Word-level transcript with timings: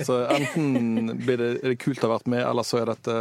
Så 0.00 0.26
enten 0.32 1.18
blir 1.20 1.36
det, 1.36 1.48
er 1.60 1.74
det 1.74 1.78
kult 1.82 2.00
å 2.00 2.08
ha 2.08 2.14
vært 2.16 2.30
med, 2.32 2.40
eller 2.48 2.64
så 2.64 2.80
er 2.80 2.88
dette 2.88 3.16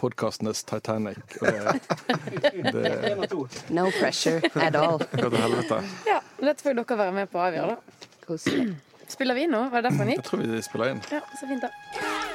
podkastenes 0.00 0.60
Titanic. 0.68 1.22
Det, 1.40 2.74
det 2.76 3.30
No 3.72 3.86
pressure 3.96 4.50
at 4.60 4.76
all. 4.76 5.00
går 5.00 5.32
til 5.32 5.40
helvete. 5.40 5.80
Ja, 6.08 6.20
Dette 6.40 6.60
får 6.60 6.74
jo 6.74 6.82
dere 6.82 7.00
være 7.00 7.16
med 7.22 7.32
på 7.32 7.40
å 7.40 7.46
avgjøre, 7.48 7.78
da. 7.78 8.76
Spiller 9.10 9.34
vi 9.34 9.48
nå? 9.50 9.64
Var 9.72 9.80
det 9.80 9.88
derfor 9.88 10.04
han 10.04 10.12
Jeg 10.12 10.26
tror 10.28 10.44
vi 10.44 10.60
spiller 10.62 10.92
inn. 10.92 11.00
Ja, 11.10 11.24
så 11.40 11.48
fint, 11.48 11.64
da. 11.64 12.29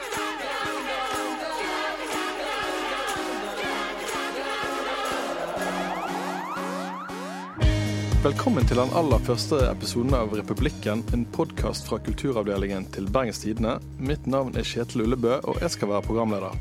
Velkommen 8.25 8.65
til 8.65 8.79
den 8.81 8.89
aller 8.97 9.19
første 9.21 9.59
episoden 9.67 10.15
av 10.17 10.31
Republikken, 10.33 11.03
en 11.13 11.27
podkast 11.29 11.85
fra 11.85 11.99
kulturavdelingen 12.01 12.87
til 12.89 13.05
Bergens 13.13 13.43
Tidende. 13.43 13.75
Mitt 14.01 14.25
navn 14.25 14.55
er 14.57 14.65
Kjetil 14.65 15.03
Ullebø, 15.03 15.35
og 15.45 15.59
jeg 15.61 15.69
skal 15.75 15.91
være 15.91 16.07
programleder. 16.07 16.55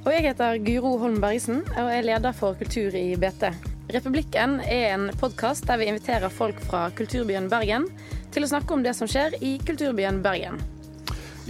Og 0.00 0.08
jeg 0.10 0.24
heter 0.24 0.58
Guro 0.66 0.96
Holm 0.98 1.20
Bergesen 1.22 1.62
og 1.76 1.92
er 1.94 2.02
leder 2.08 2.34
for 2.34 2.58
kultur 2.58 2.96
i 2.98 3.14
BT. 3.14 3.52
Republikken 3.94 4.58
er 4.66 4.96
en 4.96 5.06
podkast 5.22 5.70
der 5.70 5.78
vi 5.78 5.86
inviterer 5.92 6.26
folk 6.26 6.58
fra 6.66 6.88
kulturbyen 6.98 7.46
Bergen 7.54 7.86
til 8.34 8.42
å 8.42 8.50
snakke 8.50 8.74
om 8.74 8.82
det 8.82 8.98
som 8.98 9.06
skjer 9.06 9.38
i 9.46 9.60
kulturbyen 9.62 10.18
Bergen. 10.26 10.58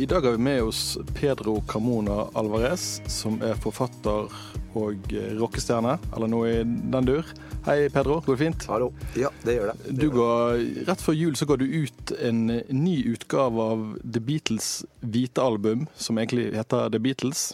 I 0.01 0.07
dag 0.07 0.21
har 0.21 0.31
vi 0.31 0.39
med 0.39 0.63
oss 0.63 0.99
Pedro 1.15 1.63
Carmona 1.69 2.29
Alvarez, 2.33 3.03
som 3.07 3.35
er 3.45 3.59
forfatter 3.61 4.31
og 4.73 5.11
eh, 5.13 5.35
rockestjerne, 5.37 5.99
eller 6.17 6.31
noe 6.33 6.49
i 6.49 6.63
den 6.65 7.05
dur. 7.05 7.29
Hei, 7.67 7.91
Pedro. 7.93 8.17
Går 8.25 8.39
det 8.39 8.41
fint? 8.41 8.65
Hallo. 8.73 8.87
Ja, 9.21 9.29
det 9.45 9.59
gjør 9.59 9.75
det. 9.75 9.93
Du 10.01 10.07
går, 10.15 10.63
rett 10.89 11.05
før 11.05 11.19
jul 11.19 11.37
så 11.37 11.45
ga 11.51 11.59
du 11.61 11.67
ut 11.69 12.15
en 12.17 12.41
ny 12.49 12.95
utgave 13.13 13.67
av 13.75 13.85
The 14.01 14.25
Beatles' 14.25 14.71
hvite 15.05 15.45
album, 15.45 15.85
som 15.93 16.23
egentlig 16.23 16.49
heter 16.57 16.89
The 16.97 17.03
Beatles. 17.05 17.45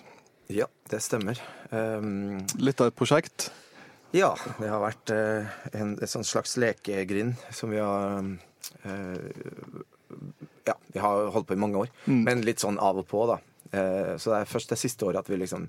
Ja, 0.47 0.71
det 0.95 1.03
stemmer. 1.03 1.43
Um, 1.75 2.45
Litt 2.63 2.79
av 2.79 2.93
et 2.93 3.01
prosjekt. 3.03 3.51
ja, 4.15 4.31
det 4.63 4.71
har 4.71 4.87
vært 4.87 5.11
eh, 5.11 5.59
en, 5.75 5.97
et 5.99 6.15
slags 6.15 6.55
lekegrind 6.63 7.35
som 7.51 7.75
vi 7.75 7.83
har 7.83 8.23
eh, 8.87 9.83
Ja, 10.67 10.75
vi 10.93 11.03
har 11.03 11.29
holdt 11.35 11.47
på 11.47 11.55
i 11.55 11.61
mange 11.61 11.85
år, 11.85 11.93
men 12.11 12.43
litt 12.47 12.63
sånn 12.63 12.81
av 12.83 12.99
og 12.99 13.07
på, 13.11 13.27
da. 13.31 13.39
Eh, 13.71 14.17
så 14.17 14.33
det 14.33 14.41
er 14.41 14.51
først 14.51 14.73
det 14.73 14.81
siste 14.81 15.07
året 15.07 15.25
at 15.25 15.31
vi 15.31 15.39
liksom 15.41 15.69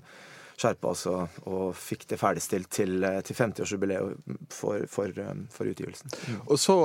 skjerpa 0.58 0.90
oss 0.90 1.04
og, 1.06 1.36
og 1.46 1.66
fikk 1.78 2.02
det 2.10 2.16
ferdigstilt 2.18 2.66
til, 2.74 2.96
eh, 3.06 3.20
til 3.22 3.36
50-årsjubileet 3.38 4.32
for, 4.50 4.82
for, 4.90 5.12
eh, 5.22 5.44
for 5.54 5.70
utgivelsen. 5.70 6.10
Og 6.48 6.58
så 6.58 6.76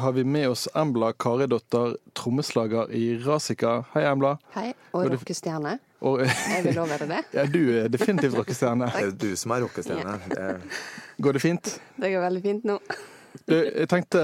har 0.00 0.16
vi 0.16 0.24
med 0.24 0.48
oss 0.54 0.64
Embla 0.74 1.12
Karidotter, 1.12 1.98
trommeslager 2.16 2.92
i 2.96 3.18
Rasika. 3.26 3.82
Hei, 3.92 4.06
Embla. 4.08 4.38
Hei, 4.56 4.70
og 4.96 5.10
rockestjerne. 5.12 5.78
Og, 6.02 6.24
Jeg 6.24 6.64
vil 6.64 6.80
også 6.82 6.96
være 6.96 7.10
det. 7.12 7.22
ja, 7.36 7.44
du 7.46 7.60
er 7.84 7.92
definitivt 7.92 8.34
rockestjerne. 8.40 8.88
Det 8.96 9.04
er 9.10 9.16
du 9.20 9.30
som 9.38 9.52
er 9.54 9.66
rockestjerne. 9.66 10.16
Ja. 10.32 10.54
Går 11.22 11.36
det 11.36 11.44
fint? 11.44 11.76
Det 12.00 12.10
går 12.14 12.24
veldig 12.24 12.42
fint 12.48 12.64
nå. 12.72 12.80
Du, 13.46 13.54
jeg 13.56 13.88
tenkte 13.90 14.20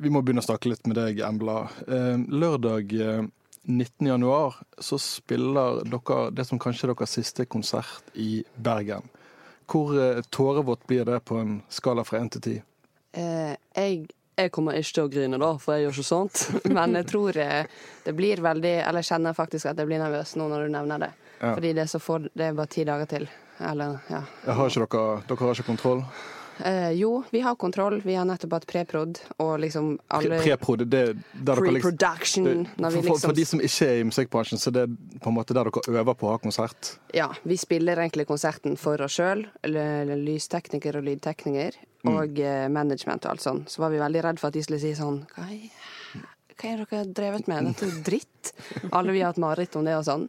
vi 0.00 0.10
må 0.12 0.20
begynne 0.22 0.42
å 0.42 0.48
snakke 0.48 0.72
litt 0.72 0.86
med 0.88 0.98
deg, 0.98 1.22
Embla. 1.24 1.62
Eh, 1.88 2.16
Lørdag 2.28 2.92
eh, 2.92 3.22
19. 3.62 4.06
januar 4.06 4.56
så 4.78 4.98
spiller 4.98 5.82
dere 5.84 6.30
det 6.34 6.46
som 6.48 6.60
kanskje 6.60 6.88
er 6.88 6.94
deres 6.94 7.16
siste 7.16 7.46
konsert 7.48 8.14
i 8.14 8.42
Bergen. 8.56 9.08
Hvor 9.70 9.92
eh, 9.96 10.22
tårevått 10.30 10.86
blir 10.86 11.04
det 11.08 11.20
på 11.24 11.38
en 11.40 11.60
skala 11.68 12.04
fra 12.04 12.20
én 12.20 12.30
til 12.32 12.44
ti? 12.44 12.56
Eh, 13.12 13.52
jeg, 13.76 14.08
jeg 14.38 14.52
kommer 14.54 14.78
ikke 14.78 14.96
til 14.96 15.06
å 15.06 15.12
grine, 15.12 15.40
da, 15.40 15.52
for 15.60 15.76
jeg 15.76 15.86
gjør 15.86 15.96
ikke 15.96 16.08
sånt. 16.08 16.42
Men 16.76 16.98
jeg 16.98 17.08
tror 17.12 17.38
eh, 17.40 17.78
det 18.06 18.16
blir 18.16 18.42
veldig 18.44 18.74
Eller 18.80 19.04
jeg 19.04 19.12
kjenner 19.12 19.36
faktisk 19.36 19.70
at 19.70 19.78
jeg 19.78 19.90
blir 19.90 20.02
nervøs 20.02 20.36
nå 20.40 20.48
når 20.50 20.66
du 20.66 20.74
nevner 20.76 21.06
det. 21.06 21.12
Ja. 21.40 21.54
Fordi 21.54 21.72
det 21.76 21.86
er 21.86 21.94
så 21.94 22.02
få 22.02 22.18
Det 22.26 22.50
er 22.50 22.58
bare 22.58 22.72
ti 22.72 22.84
dager 22.88 23.08
til. 23.10 23.30
Eller, 23.60 23.98
ja. 24.08 24.24
Jeg 24.46 24.56
har 24.56 24.70
ikke 24.70 24.86
dere, 24.96 25.24
dere 25.28 25.44
har 25.44 25.58
ikke 25.58 25.68
kontroll? 25.68 26.04
Eh, 26.64 26.90
jo, 26.98 27.24
vi 27.30 27.40
har 27.40 27.54
kontroll. 27.56 28.00
Vi 28.04 28.14
har 28.14 28.24
nettopp 28.28 28.52
hatt 28.52 28.66
preprod, 28.66 29.20
og 29.38 29.58
liksom 29.60 29.98
alle 30.10 30.40
Preprod, 30.42 30.84
det 30.90 31.00
er 31.08 31.14
der 31.14 31.54
dere 31.56 31.72
liksom 31.72 31.96
det- 31.96 32.66
for, 32.80 32.90
for, 32.90 33.00
liksom 33.02 33.20
for 33.30 33.32
de 33.32 33.44
som 33.44 33.60
ikke 33.60 33.86
er 33.88 34.00
i 34.00 34.04
musikkbransjen, 34.04 34.58
så 34.60 34.72
det 34.72 34.82
er 34.82 35.18
på 35.20 35.28
en 35.28 35.34
måte 35.34 35.54
der 35.54 35.64
dere 35.64 36.00
øver 36.02 36.14
på 36.16 36.26
å 36.28 36.30
ha 36.34 36.38
konsert. 36.38 36.96
Ja, 37.14 37.28
vi 37.44 37.56
spiller 37.56 37.96
egentlig 37.96 38.26
konserten 38.26 38.76
for 38.78 39.00
oss 39.02 39.12
sjøl, 39.18 39.46
lystekniker 39.64 40.96
og 40.96 41.04
lydtekniker, 41.04 41.74
Mm. 42.02 42.14
og 42.16 42.38
eh, 42.40 42.68
management 42.72 43.26
og 43.26 43.30
alt 43.34 43.40
sånn. 43.44 43.64
Så 43.68 43.78
var 43.82 43.90
vi 43.90 43.98
veldig 44.00 44.22
redd 44.24 44.38
for 44.40 44.48
at 44.48 44.54
de 44.54 44.62
skulle 44.62 44.80
si 44.80 44.94
sånn 44.96 45.26
Hva 45.36 45.44
er, 45.52 45.68
hva 46.56 46.70
er 46.70 46.86
dere 46.86 47.04
drevet 47.12 47.46
med? 47.48 47.66
Dette 47.66 47.84
er 47.84 47.90
jo 47.92 48.02
dritt. 48.06 48.52
Alle 48.92 49.12
vi 49.12 49.20
har 49.20 49.32
hatt 49.34 49.40
mareritt 49.42 49.76
om 49.76 49.84
det 49.84 49.94
og 49.98 50.04
sånn. 50.04 50.28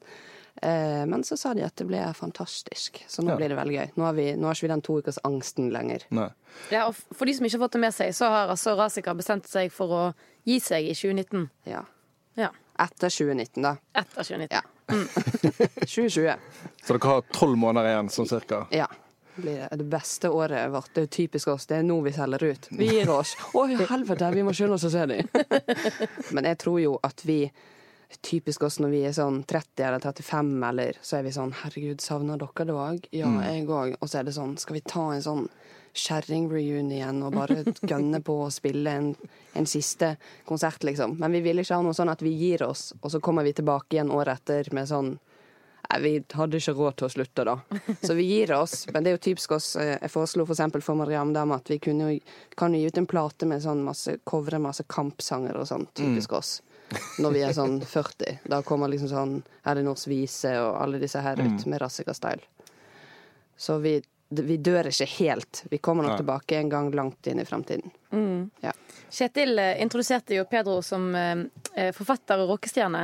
Eh, 0.61 1.05
men 1.09 1.23
så 1.23 1.37
sa 1.39 1.53
de 1.57 1.63
at 1.65 1.75
det 1.79 1.87
ble 1.89 2.01
fantastisk, 2.13 2.99
så 3.09 3.23
nå 3.23 3.31
Ja. 3.31 3.35
blir 3.39 3.49
det 3.49 3.57
veldig 3.57 3.77
gøy. 3.77 3.91
Nå 3.97 4.03
har, 4.05 4.13
vi, 4.13 4.25
nå 4.35 4.45
har 4.49 4.53
ikke 4.57 4.67
vi 4.67 4.73
den 4.73 4.81
to 4.85 4.97
ukers 4.99 5.17
angsten 5.23 5.69
lenger. 5.73 6.03
Nei. 6.11 6.29
Ja, 6.71 6.87
og 6.87 6.95
For 7.15 7.25
de 7.25 7.33
som 7.33 7.45
ikke 7.45 7.57
har 7.57 7.65
fått 7.67 7.77
det 7.77 7.81
med 7.81 7.93
seg, 7.95 8.11
så 8.13 8.29
har 8.29 8.51
altså 8.51 8.75
Rasika 8.77 9.13
bestemt 9.17 9.47
seg 9.47 9.71
for 9.71 9.87
å 9.89 10.03
gi 10.45 10.59
seg 10.59 10.85
i 10.91 10.93
2019. 10.93 11.49
Ja. 11.65 11.85
Ja. 12.37 12.49
Etter 12.79 13.09
2019, 13.09 13.61
da. 13.63 13.75
Etter 13.95 14.23
2019. 14.23 14.49
Ja. 14.51 14.61
2020. 15.87 16.35
Så 16.83 16.93
dere 16.97 17.07
har 17.09 17.21
tolv 17.33 17.57
måneder 17.57 17.89
igjen, 17.93 18.09
sånn 18.11 18.27
cirka. 18.29 18.65
Ja. 18.75 18.87
Det 19.35 19.41
blir 19.45 19.67
det 19.79 19.85
beste 19.87 20.29
året 20.29 20.67
vårt. 20.73 20.89
Det 20.93 21.01
er 21.01 21.05
jo 21.07 21.11
typisk 21.15 21.47
oss. 21.53 21.65
Det 21.69 21.77
er 21.79 21.83
nå 21.87 22.01
vi 22.03 22.11
selger 22.11 22.43
ut. 22.51 22.67
Vi 22.75 22.89
gir 22.91 23.09
oss. 23.13 23.31
Å, 23.55 23.63
helvete, 23.87 24.31
vi 24.35 24.43
må 24.43 24.51
skynde 24.53 24.75
oss 24.75 24.83
å 24.83 24.91
se 24.91 25.05
dem. 25.07 25.29
Men 26.35 26.49
jeg 26.51 26.57
tror 26.59 26.81
jo 26.83 26.97
at 27.07 27.23
vi 27.25 27.45
Typisk 28.21 28.63
oss 28.67 28.79
når 28.83 28.89
vi 28.91 29.01
er 29.07 29.13
sånn 29.15 29.43
30 29.47 29.85
eller 29.87 29.99
35, 30.03 30.49
eller 30.67 30.97
så 31.01 31.17
er 31.17 31.23
vi 31.23 31.31
sånn 31.35 31.53
Herregud, 31.61 32.01
savner 32.03 32.37
dere 32.41 32.65
det 32.67 32.75
òg? 32.75 33.05
Ja, 33.15 33.29
jeg 33.47 33.67
òg. 33.71 33.95
Og 34.01 34.09
så 34.11 34.19
er 34.19 34.27
det 34.27 34.33
sånn 34.35 34.57
Skal 34.61 34.77
vi 34.77 34.81
ta 34.85 35.07
en 35.15 35.23
sånn 35.25 35.47
kjerring-reunion 35.91 37.23
og 37.27 37.33
bare 37.35 37.63
gønne 37.91 38.21
på 38.23 38.35
å 38.45 38.51
spille 38.53 38.93
en, 38.99 39.09
en 39.57 39.67
siste 39.67 40.13
konsert, 40.47 40.83
liksom? 40.87 41.17
Men 41.19 41.33
vi 41.35 41.41
vil 41.45 41.59
ikke 41.63 41.75
ha 41.79 41.83
noe 41.85 41.95
sånn 41.97 42.11
at 42.13 42.21
vi 42.23 42.31
gir 42.37 42.63
oss, 42.67 42.91
og 43.01 43.11
så 43.11 43.19
kommer 43.23 43.43
vi 43.47 43.53
tilbake 43.57 43.97
igjen 43.97 44.11
året 44.13 44.41
etter 44.41 44.71
med 44.75 44.89
sånn 44.91 45.17
Nei, 45.91 45.97
vi 46.05 46.11
hadde 46.37 46.55
ikke 46.61 46.71
råd 46.77 46.95
til 47.01 47.07
å 47.07 47.11
slutte, 47.11 47.43
da. 47.43 47.53
Så 48.05 48.13
vi 48.15 48.23
gir 48.29 48.51
oss. 48.55 48.85
Men 48.93 49.03
det 49.03 49.09
er 49.11 49.15
jo 49.17 49.19
typisk 49.25 49.51
oss. 49.57 49.73
Eh, 49.75 49.97
Jeg 49.99 50.11
foreslo 50.13 50.45
for 50.45 50.53
eksempel 50.53 50.79
for 50.85 50.95
Mariam 50.95 51.33
Dam 51.35 51.51
at 51.51 51.67
vi 51.67 51.79
kunne 51.83 52.13
kan 52.55 52.71
gi 52.77 52.85
ut 52.85 52.99
en 53.01 53.07
plate 53.11 53.49
med 53.49 53.59
sånn 53.65 53.81
masse 53.83 54.13
covre, 54.23 54.59
masse 54.61 54.85
kampsanger 54.87 55.57
og 55.59 55.65
sånn. 55.67 55.83
Typisk 55.97 56.37
oss. 56.37 56.51
Når 57.21 57.35
vi 57.35 57.43
er 57.45 57.53
sånn 57.55 57.79
40. 57.81 58.39
Da 58.51 58.61
kommer 58.65 58.91
liksom 58.91 59.11
sånn 59.11 59.35
Elinors 59.67 60.07
vise 60.09 60.53
og 60.61 60.75
alle 60.81 60.99
disse 61.01 61.21
her 61.23 61.39
ut 61.41 61.65
med 61.65 61.81
Rassika-style. 61.81 62.43
Så 63.57 63.77
vi, 63.83 63.97
vi 64.29 64.57
dør 64.57 64.89
ikke 64.89 65.07
helt. 65.19 65.63
Vi 65.69 65.77
kommer 65.77 66.07
nok 66.07 66.15
Nei. 66.15 66.21
tilbake 66.23 66.57
en 66.57 66.71
gang 66.71 66.89
langt 66.97 67.27
inn 67.29 67.41
i 67.43 67.45
framtiden. 67.45 67.93
Ja. 68.63 68.73
Kjetil 69.11 69.59
eh, 69.59 69.81
introduserte 69.83 70.35
jo 70.37 70.47
Pedro 70.49 70.79
som 70.81 71.09
eh, 71.15 71.43
eh, 71.75 71.91
forfatter 71.95 72.41
og 72.41 72.55
rockestjerne. 72.55 73.03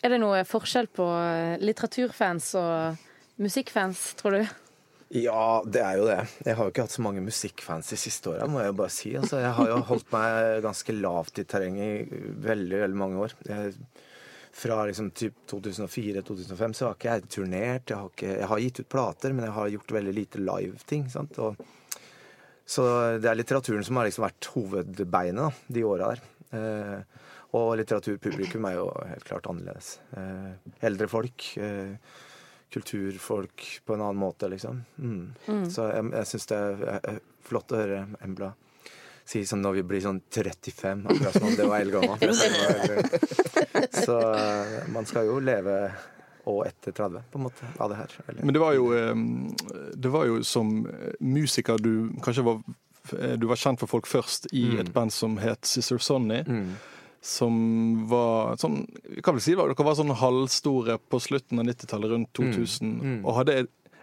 Er 0.00 0.14
det 0.14 0.20
noe 0.22 0.44
forskjell 0.46 0.88
på 0.94 1.06
litteraturfans 1.60 2.52
og 2.60 3.06
musikkfans, 3.42 4.12
tror 4.20 4.38
du? 4.38 4.42
Ja, 5.10 5.62
det 5.66 5.80
er 5.82 5.96
jo 5.98 6.04
det. 6.06 6.20
Jeg 6.46 6.54
har 6.54 6.66
jo 6.66 6.70
ikke 6.70 6.84
hatt 6.86 6.94
så 6.94 7.02
mange 7.02 7.22
musikkfans 7.24 7.88
de 7.90 7.96
siste 7.98 8.30
åra, 8.30 8.46
må 8.46 8.60
jeg 8.62 8.70
jo 8.70 8.76
bare 8.78 8.94
si. 8.94 9.10
Altså, 9.18 9.40
jeg 9.42 9.50
har 9.56 9.70
jo 9.72 9.80
holdt 9.88 10.12
meg 10.14 10.60
ganske 10.62 10.94
lavt 10.94 11.40
i 11.42 11.46
terrenget 11.50 12.12
i 12.14 12.20
veldig, 12.44 12.78
veldig 12.84 13.00
mange 13.00 13.24
år. 13.24 13.34
Jeg, 13.48 13.74
fra 14.60 14.78
liksom 14.86 15.10
typ 15.18 15.34
2004-2005 15.50 16.76
så 16.78 16.86
har 16.86 16.94
ikke 16.94 17.10
jeg 17.16 17.28
turnert. 17.34 17.90
Jeg 17.90 17.98
har, 17.98 18.14
ikke, 18.14 18.30
jeg 18.36 18.50
har 18.52 18.62
gitt 18.62 18.80
ut 18.82 18.90
plater, 18.94 19.34
men 19.34 19.48
jeg 19.48 19.56
har 19.58 19.74
gjort 19.74 19.94
veldig 19.98 20.14
lite 20.14 20.44
live-ting. 20.46 21.10
sant? 21.10 21.42
Så 22.70 22.86
det 23.18 23.26
er 23.26 23.38
litteraturen 23.38 23.86
som 23.86 23.98
har 23.98 24.06
liksom 24.06 24.28
vært 24.28 24.50
hovedbeinet 24.54 25.64
de 25.74 25.86
åra 25.90 26.12
der. 26.14 26.24
Eh, 26.54 27.20
og 27.58 27.72
litteraturpublikum 27.80 28.66
er 28.68 28.76
jo 28.78 28.90
helt 29.10 29.26
klart 29.26 29.50
annerledes. 29.50 29.96
Eh, 30.14 30.74
eldre 30.86 31.10
folk. 31.10 31.50
Eh, 31.58 31.96
kulturfolk 32.72 33.68
på 33.84 33.94
en 33.94 34.02
annen 34.06 34.20
måte, 34.20 34.48
liksom. 34.48 34.82
Mm. 34.98 35.70
Så 35.70 35.88
jeg, 35.90 36.10
jeg 36.14 36.30
syns 36.32 36.50
det 36.50 36.58
er, 36.58 37.00
er 37.00 37.22
flott 37.46 37.72
å 37.74 37.80
høre 37.80 38.02
Embla 38.24 38.52
si 39.30 39.44
sånn 39.46 39.62
når 39.62 39.80
vi 39.80 39.82
blir 39.86 40.02
sånn 40.02 40.20
35, 40.26 41.04
akkurat 41.06 41.36
som 41.36 41.46
om 41.46 41.56
det 41.58 41.66
var 41.70 41.84
eldgammelt. 41.84 42.40
Så 44.04 44.16
man 44.90 45.06
skal 45.06 45.28
jo 45.28 45.38
leve 45.44 45.76
og 46.50 46.64
etter 46.66 46.94
30, 46.96 47.26
på 47.30 47.38
en 47.38 47.44
måte, 47.44 47.68
av 47.78 47.92
det 47.92 47.98
her. 48.00 48.14
Eller, 48.26 48.42
Men 48.42 48.56
det 48.56 48.62
var 48.62 48.74
jo, 48.74 48.88
det 49.94 50.10
var 50.10 50.26
jo 50.26 50.40
som 50.46 50.72
musiker 51.20 51.78
du 51.78 52.10
kanskje 52.24 52.46
var 52.46 52.62
du 53.10 53.46
var 53.48 53.58
kjent 53.58 53.80
for 53.80 53.90
folk 53.90 54.06
først 54.06 54.50
i 54.54 54.76
et 54.78 54.90
band 54.94 55.12
som 55.14 55.38
het 55.40 55.66
Sister 55.66 55.98
Sonny. 55.98 56.42
mm. 56.46 56.72
Som 57.20 57.56
var 58.08 58.56
sånn 58.56 58.86
Vi 59.04 59.20
kan 59.20 59.36
vel 59.36 59.42
si 59.44 59.52
det, 59.52 59.60
dere 59.60 59.84
var 59.84 59.98
sånn 59.98 60.14
halvstore 60.16 60.96
på 61.12 61.20
slutten 61.20 61.60
av 61.60 61.68
90-tallet, 61.68 62.14
rundt 62.14 62.32
2000, 62.38 63.20
og 63.20 63.36
hadde 63.42 63.58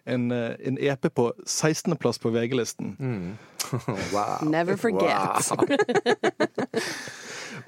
en, 0.08 0.32
eh, 0.32 0.54
en 0.70 0.78
EP 0.80 1.10
på 1.14 1.34
16.-plass 1.46 2.22
på 2.24 2.30
VG-listen. 2.32 2.96
Mm. 3.00 3.38
wow. 4.14 4.44
Never 4.48 4.78
forget. 4.78 5.52
Wow. 5.52 6.84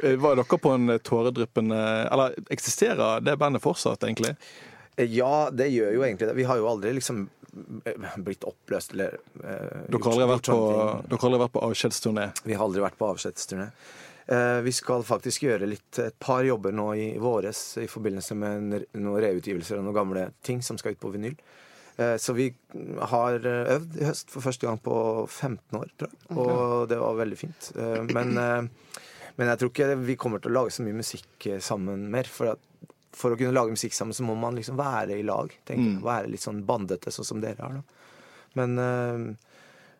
Eh, 0.03 0.15
Var 0.15 0.35
dere 0.35 0.57
på 0.57 0.69
en 0.71 0.99
tåredryppende 1.03 1.77
Eller 2.11 2.35
eksisterer 2.49 3.19
det 3.19 3.33
bandet 3.37 3.61
fortsatt, 3.61 4.03
egentlig? 4.03 4.35
Ja, 4.95 5.49
det 5.51 5.67
gjør 5.73 5.93
jo 5.95 6.03
egentlig 6.03 6.27
det. 6.29 6.35
Vi 6.37 6.45
har 6.47 6.59
jo 6.59 6.67
aldri 6.69 6.93
liksom 6.95 7.25
eh, 7.85 8.17
blitt 8.17 8.43
oppløst 8.47 8.93
eller 8.95 9.17
uh, 9.43 9.87
Dere 9.87 10.01
har 10.03 10.11
aldri 10.13 10.27
vært 10.33 10.51
på, 10.51 10.59
dere 11.09 11.19
har 11.19 11.27
aldri 11.29 11.41
vært 11.43 11.55
på 11.55 11.63
avskjedsturné? 11.69 12.25
Vi 12.43 12.55
har 12.55 12.65
aldri 12.67 12.83
vært 12.83 12.99
på 12.99 13.09
avskjedsturné. 13.09 13.69
Eh, 14.29 14.61
vi 14.61 14.71
skal 14.71 15.01
faktisk 15.01 15.47
gjøre 15.47 15.67
litt, 15.71 15.97
et 16.03 16.17
par 16.21 16.43
jobber 16.45 16.73
nå 16.75 16.91
i 16.93 17.07
våres 17.21 17.79
i 17.81 17.87
forbindelse 17.89 18.35
med 18.37 18.75
noen 19.01 19.23
reutgivelser 19.23 19.79
og 19.79 19.87
noen 19.87 19.97
gamle 19.97 20.25
ting 20.45 20.61
som 20.61 20.77
skal 20.77 20.93
ut 20.93 21.01
på 21.01 21.09
vinyl. 21.15 21.33
Eh, 21.97 22.13
så 22.21 22.35
vi 22.37 22.45
har 23.09 23.39
eh, 23.39 23.71
øvd 23.77 23.97
i 23.97 24.05
høst 24.05 24.29
for 24.29 24.45
første 24.45 24.69
gang 24.69 24.77
på 24.85 24.93
15 25.25 25.79
år, 25.79 25.89
tror 25.97 26.13
jeg. 26.13 26.37
Og 26.37 26.85
det 26.91 27.01
var 27.01 27.17
veldig 27.23 27.39
fint. 27.41 27.71
Men, 28.13 28.37
men 29.39 29.49
jeg 29.49 29.61
tror 29.61 29.73
ikke 29.73 29.89
vi 30.03 30.19
kommer 30.21 30.43
til 30.43 30.53
å 30.53 30.59
lage 30.59 30.77
så 30.77 30.85
mye 30.85 30.99
musikk 31.01 31.49
sammen 31.65 32.05
mer. 32.13 32.29
For, 32.29 32.53
at, 32.53 32.93
for 33.17 33.33
å 33.33 33.39
kunne 33.39 33.55
lage 33.57 33.73
musikk 33.73 33.97
sammen, 33.97 34.13
så 34.13 34.27
må 34.27 34.37
man 34.37 34.61
liksom 34.61 34.77
være 34.77 35.17
i 35.17 35.25
lag. 35.25 35.49
tenker 35.65 35.95
jeg. 35.95 36.05
Være 36.05 36.29
litt 36.35 36.45
sånn 36.45 36.61
bandete, 36.69 37.09
sånn 37.15 37.31
som 37.33 37.41
dere 37.41 37.65
har. 37.65 37.81
da. 37.81 38.05
Men 38.61 39.37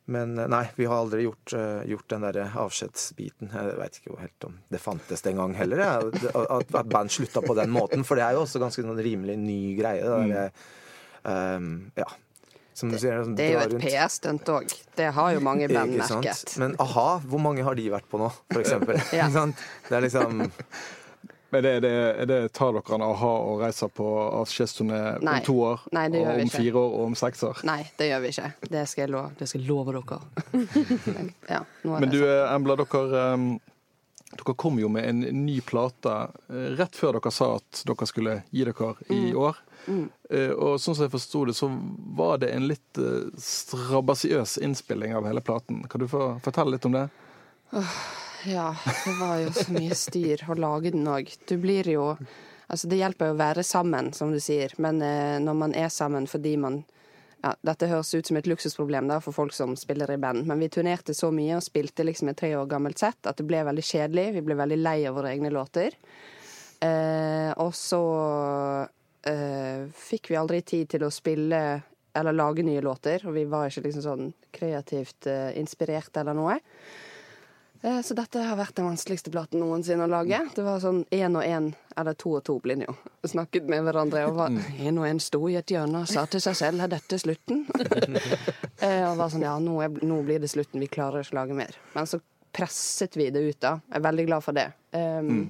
men 0.10 0.38
eh, 0.42 0.48
nei, 0.52 0.64
vi 0.76 0.88
har 0.90 1.04
aldri 1.04 1.26
gjort, 1.28 1.54
eh, 1.58 1.84
gjort 1.92 2.08
den 2.16 2.26
der 2.26 2.40
avskjedsbiten. 2.50 3.52
Jeg 3.54 3.76
veit 3.80 4.00
ikke 4.00 4.18
helt 4.20 4.48
om 4.48 4.58
det 4.74 4.82
fantes 4.82 5.26
den 5.26 5.38
gang 5.42 5.54
heller, 5.58 5.84
jeg, 5.86 6.32
at, 6.34 6.74
at 6.82 6.90
band 6.90 7.14
slutta 7.14 7.44
på 7.46 7.58
den 7.58 7.74
måten. 7.76 8.06
For 8.08 8.20
det 8.20 8.26
er 8.26 8.38
jo 8.38 8.46
også 8.48 8.62
ganske 8.64 8.86
sånn 8.86 9.04
rimelig 9.06 9.38
ny 9.42 9.62
greie. 9.78 10.02
Det 10.02 10.34
der, 10.34 10.52
um, 11.60 11.70
ja. 12.00 12.08
Som 12.80 12.94
du 12.94 12.96
sier, 12.96 13.18
sånn, 13.26 13.36
Det 13.36 13.50
er 13.50 13.58
jo 13.58 13.64
et. 13.66 13.82
PR-stunt 13.84 14.50
òg. 14.54 14.74
Det 14.96 15.10
har 15.16 15.34
jo 15.36 15.42
mange 15.44 15.68
band 15.72 15.98
merket. 16.00 16.54
Men 16.62 16.78
a-ha, 16.80 17.10
hvor 17.28 17.42
mange 17.44 17.66
har 17.68 17.76
de 17.76 17.90
vært 17.92 18.08
på 18.12 18.22
nå, 18.22 18.30
for 18.54 18.64
eksempel? 18.64 19.02
Ja. 19.20 19.28
Det 19.28 19.98
er 19.98 20.06
liksom 20.06 20.46
Men 21.52 21.64
det, 21.66 21.72
det, 21.82 21.92
det 22.30 22.40
tar 22.54 22.76
dere 22.76 22.96
en 23.00 23.02
a-ha 23.02 23.30
og 23.50 23.62
reiser 23.64 23.90
på 23.90 24.06
avskjedsturné 24.42 25.00
om 25.24 25.30
to 25.48 25.56
år? 25.66 25.80
Nei, 25.98 26.04
det 26.14 26.20
gjør 26.22 26.30
og 26.30 26.36
vi 26.38 26.44
om 26.46 26.52
ikke. 26.52 26.60
fire 26.62 26.84
år 26.84 26.92
og 27.00 27.06
om 27.08 27.16
seks 27.18 27.42
år? 27.48 27.64
Nei, 27.66 27.80
det 27.98 28.10
gjør 28.12 28.22
vi 28.26 28.30
ikke. 28.36 28.52
Det 28.70 28.84
skal 28.92 29.02
jeg 29.06 29.12
love, 29.16 29.32
det 29.40 29.48
skal 29.50 29.62
jeg 29.64 29.70
love 29.72 29.96
dere. 29.98 30.20
ja, 31.56 31.64
Men 31.90 32.10
du, 32.14 32.20
eh, 32.22 32.54
Embla, 32.54 32.76
dere, 32.84 33.24
eh, 33.24 33.48
dere 34.38 34.56
kom 34.62 34.78
jo 34.78 34.92
med 34.94 35.10
en 35.10 35.24
ny 35.46 35.58
plate 35.66 36.14
eh, 36.54 36.70
rett 36.78 36.94
før 37.02 37.18
dere 37.18 37.34
sa 37.34 37.56
at 37.58 37.82
dere 37.90 38.10
skulle 38.12 38.38
gi 38.54 38.68
dere 38.70 38.94
i 39.10 39.20
Mm. 39.32 39.42
år. 39.48 39.58
Mm. 39.90 40.06
Og 40.60 40.76
sånn 40.78 40.94
som 40.94 41.06
jeg 41.08 41.12
forsto 41.16 41.46
det, 41.50 41.54
så 41.58 41.66
var 42.20 42.38
det 42.44 42.52
en 42.54 42.68
litt 42.70 43.00
eh, 43.02 43.32
strabasiøs 43.42 44.60
innspilling 44.62 45.16
av 45.18 45.26
hele 45.26 45.42
platen. 45.42 45.82
Kan 45.90 46.04
du 46.04 46.08
få 46.12 46.36
fortelle 46.46 46.76
litt 46.78 46.86
om 46.86 46.94
det? 47.00 47.08
Ja, 48.48 48.76
det 49.06 49.16
var 49.20 49.40
jo 49.42 49.52
så 49.56 49.74
mye 49.76 49.96
styr 49.98 50.46
å 50.48 50.56
lage 50.56 50.94
den 50.96 51.08
òg. 51.10 51.32
Du 51.50 51.58
blir 51.60 51.88
jo 51.92 52.14
Altså, 52.70 52.86
det 52.86 53.00
hjelper 53.00 53.32
jo 53.32 53.34
å 53.34 53.40
være 53.40 53.64
sammen, 53.66 54.12
som 54.14 54.30
du 54.30 54.38
sier, 54.38 54.70
men 54.78 55.00
eh, 55.02 55.40
når 55.42 55.56
man 55.58 55.72
er 55.74 55.88
sammen 55.90 56.28
fordi 56.30 56.52
man 56.62 56.84
ja, 57.42 57.56
Dette 57.66 57.88
høres 57.90 58.12
ut 58.14 58.28
som 58.28 58.38
et 58.38 58.50
luksusproblem 58.52 59.08
da, 59.10 59.18
for 59.24 59.34
folk 59.34 59.56
som 59.56 59.74
spiller 59.80 60.12
i 60.12 60.20
band, 60.22 60.44
men 60.46 60.60
vi 60.62 60.70
turnerte 60.70 61.16
så 61.18 61.32
mye 61.34 61.56
og 61.58 61.66
spilte 61.66 62.06
liksom 62.06 62.30
et 62.30 62.38
tre 62.38 62.52
år 62.60 62.68
gammelt 62.70 63.02
sett 63.02 63.26
at 63.26 63.40
det 63.40 63.48
ble 63.48 63.64
veldig 63.66 63.86
kjedelig. 63.90 64.26
Vi 64.36 64.44
ble 64.46 64.60
veldig 64.60 64.78
lei 64.82 64.98
av 65.08 65.18
våre 65.18 65.32
egne 65.32 65.50
låter. 65.56 65.96
Eh, 66.84 67.50
og 67.64 67.72
så 67.76 68.04
eh, 69.32 69.88
fikk 69.96 70.30
vi 70.30 70.38
aldri 70.40 70.62
tid 70.68 70.92
til 70.94 71.08
å 71.08 71.14
spille 71.16 71.64
eller 72.20 72.36
lage 72.36 72.66
nye 72.66 72.84
låter, 72.84 73.24
og 73.28 73.36
vi 73.38 73.46
var 73.50 73.70
ikke 73.70 73.86
liksom 73.88 74.04
sånn 74.04 74.32
kreativt 74.56 75.30
eh, 75.30 75.56
inspirert 75.60 76.20
eller 76.20 76.36
noe. 76.38 76.60
Eh, 77.82 78.02
Så 78.02 78.16
dette 78.18 78.42
har 78.44 78.58
vært 78.60 78.76
den 78.76 78.90
vanskeligste 78.90 79.32
platen 79.32 79.62
noensinne 79.64 80.04
å 80.04 80.12
lage. 80.12 80.40
Det 80.56 80.64
var 80.66 80.82
sånn 80.84 81.06
én 81.16 81.36
og 81.40 81.44
én, 81.46 81.70
eller 81.98 82.18
to 82.20 82.34
og 82.36 82.44
to 82.48 82.58
linjer. 82.68 82.96
Snakket 83.24 83.70
med 83.72 83.84
hverandre 83.88 84.26
og 84.28 84.36
var 84.36 84.50
én 84.52 84.98
og 85.00 85.08
én 85.08 85.20
sto 85.24 85.42
i 85.48 85.56
et 85.60 85.72
hjørne 85.72 86.02
og 86.04 86.08
sa 86.12 86.26
til 86.26 86.44
seg 86.44 86.58
selv 86.60 86.84
er 86.84 86.92
dette 86.98 87.20
slutten? 87.22 87.66
Eh, 88.80 89.04
og 89.04 89.18
var 89.20 89.28
sånn 89.28 89.44
ja, 89.44 89.58
nå, 89.60 89.74
er, 89.84 89.90
nå 90.08 90.22
blir 90.24 90.40
det 90.40 90.48
slutten, 90.48 90.80
vi 90.80 90.88
klarer 90.88 91.20
ikke 91.20 91.34
å 91.36 91.40
lage 91.42 91.56
mer. 91.58 91.74
Men 91.92 92.08
så 92.08 92.22
presset 92.56 93.18
vi 93.20 93.26
det 93.30 93.42
ut, 93.44 93.58
da. 93.60 93.74
Jeg 93.90 94.00
er 94.00 94.06
veldig 94.06 94.26
glad 94.30 94.46
for 94.46 94.56
det. 94.56 94.70
Um, 94.96 95.50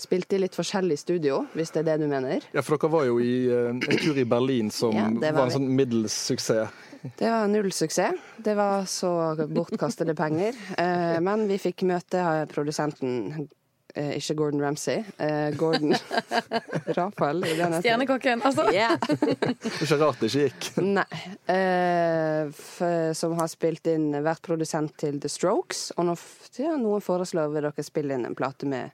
Spilte 0.00 0.36
i 0.36 0.40
litt 0.42 0.54
forskjellig 0.56 0.98
studio, 1.00 1.42
hvis 1.56 1.72
det 1.72 1.80
er 1.82 1.86
det 1.88 1.96
du 2.02 2.06
mener. 2.12 2.44
Ja, 2.52 2.60
For 2.64 2.76
dere 2.76 2.92
var 2.92 3.06
jo 3.08 3.16
i 3.20 3.32
eh, 3.48 3.70
en 3.72 3.80
tur 3.80 4.16
i 4.20 4.26
Berlin 4.28 4.68
som 4.72 4.92
Ja, 4.96 5.08
var 5.08 5.34
var 5.36 5.48
en 5.48 5.56
sånn 5.56 5.68
middels 5.76 6.12
suksess. 6.28 6.68
Det 7.00 7.30
var 7.30 7.46
null 7.48 7.70
suksess. 7.72 8.14
Det 8.44 8.54
var 8.58 8.84
så 8.90 9.10
bortkastede 9.48 10.14
penger. 10.18 10.56
Eh, 10.78 11.16
men 11.24 11.46
vi 11.48 11.56
fikk 11.62 11.82
møte 11.88 12.20
eh, 12.20 12.42
produsenten, 12.50 13.46
eh, 13.94 14.10
ikke 14.18 14.36
Gordon 14.36 14.60
Ramsay, 14.64 15.00
eh, 15.18 15.48
Gordon 15.56 15.94
Rafael. 16.98 17.40
er? 17.44 17.78
Stjernekokken, 17.80 18.42
altså. 18.44 18.66
Yeah. 18.74 18.96
Det 19.08 19.32
er 19.38 19.82
ikke 19.86 19.98
rart 20.02 20.20
det 20.20 20.30
ikke 20.30 20.44
gikk. 20.50 20.68
Nei. 20.84 21.06
Eh, 21.56 22.52
f- 22.52 23.16
som 23.16 23.34
har 23.40 23.48
spilt 23.52 23.88
inn, 23.90 24.10
vært 24.24 24.44
produsent 24.46 24.96
til 25.00 25.18
The 25.24 25.28
Strokes. 25.32 25.90
Og 25.96 26.04
nå, 26.10 26.16
f- 26.20 26.50
ja, 26.60 26.76
noen 26.80 27.00
foreslår 27.04 27.48
vi 27.54 27.64
dere 27.64 27.86
spille 27.86 28.16
inn 28.18 28.28
en 28.28 28.36
plate 28.38 28.68
med 28.68 28.92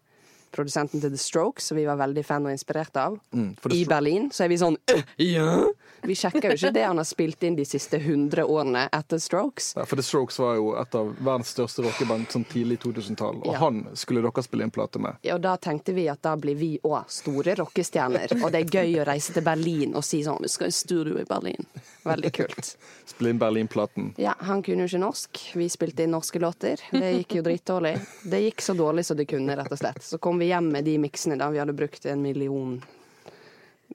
produsenten 0.56 1.00
til 1.03 1.12
The 1.14 1.20
Strokes, 1.20 1.69
som 1.70 1.76
vi 1.79 1.85
var 1.88 1.99
veldig 2.00 2.25
fan 2.26 2.47
og 2.49 2.55
inspirert 2.56 2.97
av. 3.00 3.19
Mm, 3.37 3.50
I 3.76 3.85
Berlin 3.88 4.31
så 4.35 4.44
er 4.47 4.53
vi 4.55 4.58
sånn 4.62 4.79
«Øh, 4.93 5.03
Ja! 5.23 5.67
Vi 6.06 6.14
sjekker 6.14 6.53
jo 6.53 6.55
ikke 6.55 6.70
det 6.76 6.82
han 6.87 6.99
har 7.00 7.06
spilt 7.08 7.43
inn 7.43 7.56
de 7.58 7.64
siste 7.67 7.99
100 7.99 8.44
årene 8.47 8.85
etter 8.94 9.19
Strokes. 9.19 9.73
Ja, 9.75 9.82
for 9.88 9.99
The 9.99 10.05
Strokes 10.06 10.37
var 10.38 10.55
jo 10.58 10.69
et 10.79 10.94
av 10.94 11.08
verdens 11.19 11.50
største 11.56 11.82
rockeband 11.82 12.29
sånn 12.31 12.44
tidlig 12.47 12.76
2000-tall, 12.85 13.41
og 13.43 13.49
Ja. 13.55 13.58
han 13.64 13.81
skulle 13.99 14.23
dere 14.23 14.44
spille 14.44 14.62
inn 14.69 14.70
plate 14.70 15.00
med. 15.03 15.17
Ja, 15.26 15.35
Og 15.35 15.41
da 15.43 15.56
tenkte 15.56 15.94
vi 15.97 16.05
at 16.08 16.20
da 16.23 16.37
blir 16.37 16.55
vi 16.55 16.79
òg 16.85 17.08
store 17.11 17.56
rockestjerner. 17.58 18.37
Og 18.44 18.53
det 18.53 18.61
er 18.61 18.70
gøy 18.85 19.00
å 19.03 19.06
reise 19.08 19.32
til 19.35 19.43
Berlin 19.43 19.97
og 19.97 20.05
si 20.05 20.23
sånn 20.23 20.38
Vi 20.43 20.49
skal 20.53 20.69
i 20.69 20.76
studio 20.76 21.19
i 21.19 21.25
Berlin. 21.26 21.67
Veldig 22.06 22.32
kult. 22.32 22.76
Spille 23.06 23.31
inn 23.35 23.38
Berlin-platen. 23.43 24.12
Ja, 24.20 24.35
han 24.38 24.62
kunne 24.62 24.87
jo 24.87 24.93
ikke 24.93 25.03
norsk. 25.03 25.43
Vi 25.58 25.67
spilte 25.73 26.05
inn 26.06 26.12
norske 26.14 26.38
låter. 26.38 26.79
Det 26.93 27.11
gikk 27.19 27.37
jo 27.41 27.43
dritdårlig. 27.43 27.97
Det 28.23 28.43
gikk 28.44 28.62
så 28.62 28.76
dårlig 28.79 29.05
som 29.08 29.17
det 29.19 29.26
kunne, 29.26 29.56
rett 29.58 29.73
og 29.73 29.79
slett. 29.81 30.03
Så 30.06 30.19
kom 30.23 30.38
vi 30.38 30.45
hjem 30.48 30.70
med 30.75 30.87
de 30.87 30.96
miksene 31.02 31.38
da. 31.40 31.50
Vi 31.52 31.60
hadde 31.62 31.76
brukt 31.76 32.06
en 32.06 32.22
million 32.25 32.78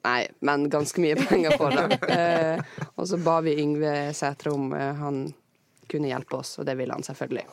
Nei, 0.02 0.24
men 0.40 0.64
ganske 0.72 1.02
mye 1.04 1.18
penger 1.20 1.58
på 1.60 1.68
det. 1.70 1.98
Eh, 2.16 2.62
og 2.96 3.06
så 3.08 3.20
ba 3.22 3.36
vi 3.46 3.58
Yngve 3.62 4.14
Sætre 4.18 4.54
om 4.56 4.72
eh, 4.74 4.96
han 4.98 5.26
kunne 5.92 6.10
hjelpe 6.10 6.40
oss, 6.40 6.56
og 6.60 6.66
det 6.66 6.78
ville 6.80 6.96
han 6.96 7.04
selvfølgelig. 7.06 7.44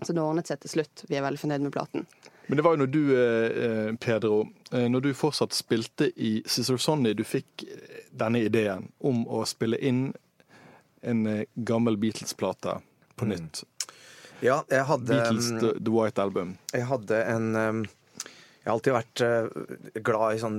Så 0.00 0.12
det 0.12 0.22
ordnet 0.22 0.48
seg 0.48 0.62
til 0.64 0.72
slutt. 0.72 1.04
Vi 1.06 1.18
er 1.18 1.22
veldig 1.22 1.40
fornøyd 1.42 1.66
med 1.66 1.74
platen. 1.76 2.06
Men 2.48 2.56
det 2.56 2.64
var 2.64 2.74
jo 2.74 2.80
når 2.80 2.90
du, 2.92 3.02
eh, 3.20 3.94
Pedro, 4.00 4.48
eh, 4.72 4.88
når 4.88 5.00
du 5.04 5.10
fortsatt 5.14 5.52
spilte 5.52 6.08
i 6.16 6.38
Cicero 6.46 6.78
Sonny, 6.80 7.12
du 7.12 7.24
fikk 7.24 7.66
eh, 7.68 8.06
denne 8.16 8.40
ideen 8.40 8.88
om 9.04 9.26
å 9.28 9.44
spille 9.46 9.76
inn 9.84 10.06
en 11.02 11.26
eh, 11.26 11.44
gammel 11.54 11.98
Beatles-plate 12.00 12.78
på 13.20 13.28
nytt. 13.28 13.64
Ja, 14.40 14.62
jeg 14.70 14.86
hadde 14.88 15.10
Beatles 15.10 15.50
mm, 15.50 15.60
The, 15.60 15.74
The 15.76 15.92
White 15.92 16.22
Album. 16.22 16.56
Jeg 16.72 16.86
hadde 16.88 17.20
en 17.34 17.56
um, 17.56 17.84
Jeg 18.68 18.74
har 18.74 18.76
alltid 18.76 18.96
vært 18.98 19.20
uh, 19.24 20.02
glad 20.04 20.34
i 20.36 20.40
sånn 20.42 20.58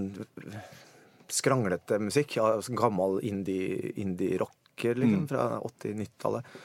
skranglete 1.30 2.00
musikk. 2.02 2.40
Ja, 2.40 2.56
gammel 2.74 3.20
indie- 3.22 3.92
indie-rocker 4.02 4.98
liksom, 4.98 5.28
fra 5.30 5.60
80-90-tallet. 5.62 6.58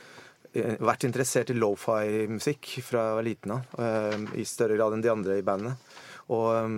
Vært 0.80 1.04
interessert 1.04 1.50
i 1.50 1.56
lofi-musikk 1.58 2.68
fra 2.86 3.08
jeg 3.10 3.18
var 3.18 3.26
liten 3.26 3.52
av, 3.56 3.76
um, 3.76 4.28
i 4.38 4.44
større 4.46 4.78
grad 4.78 4.94
enn 4.94 5.02
de 5.04 5.10
andre 5.12 5.36
i 5.40 5.44
bandet. 5.44 5.94
Og 6.32 6.46
um, 6.64 6.76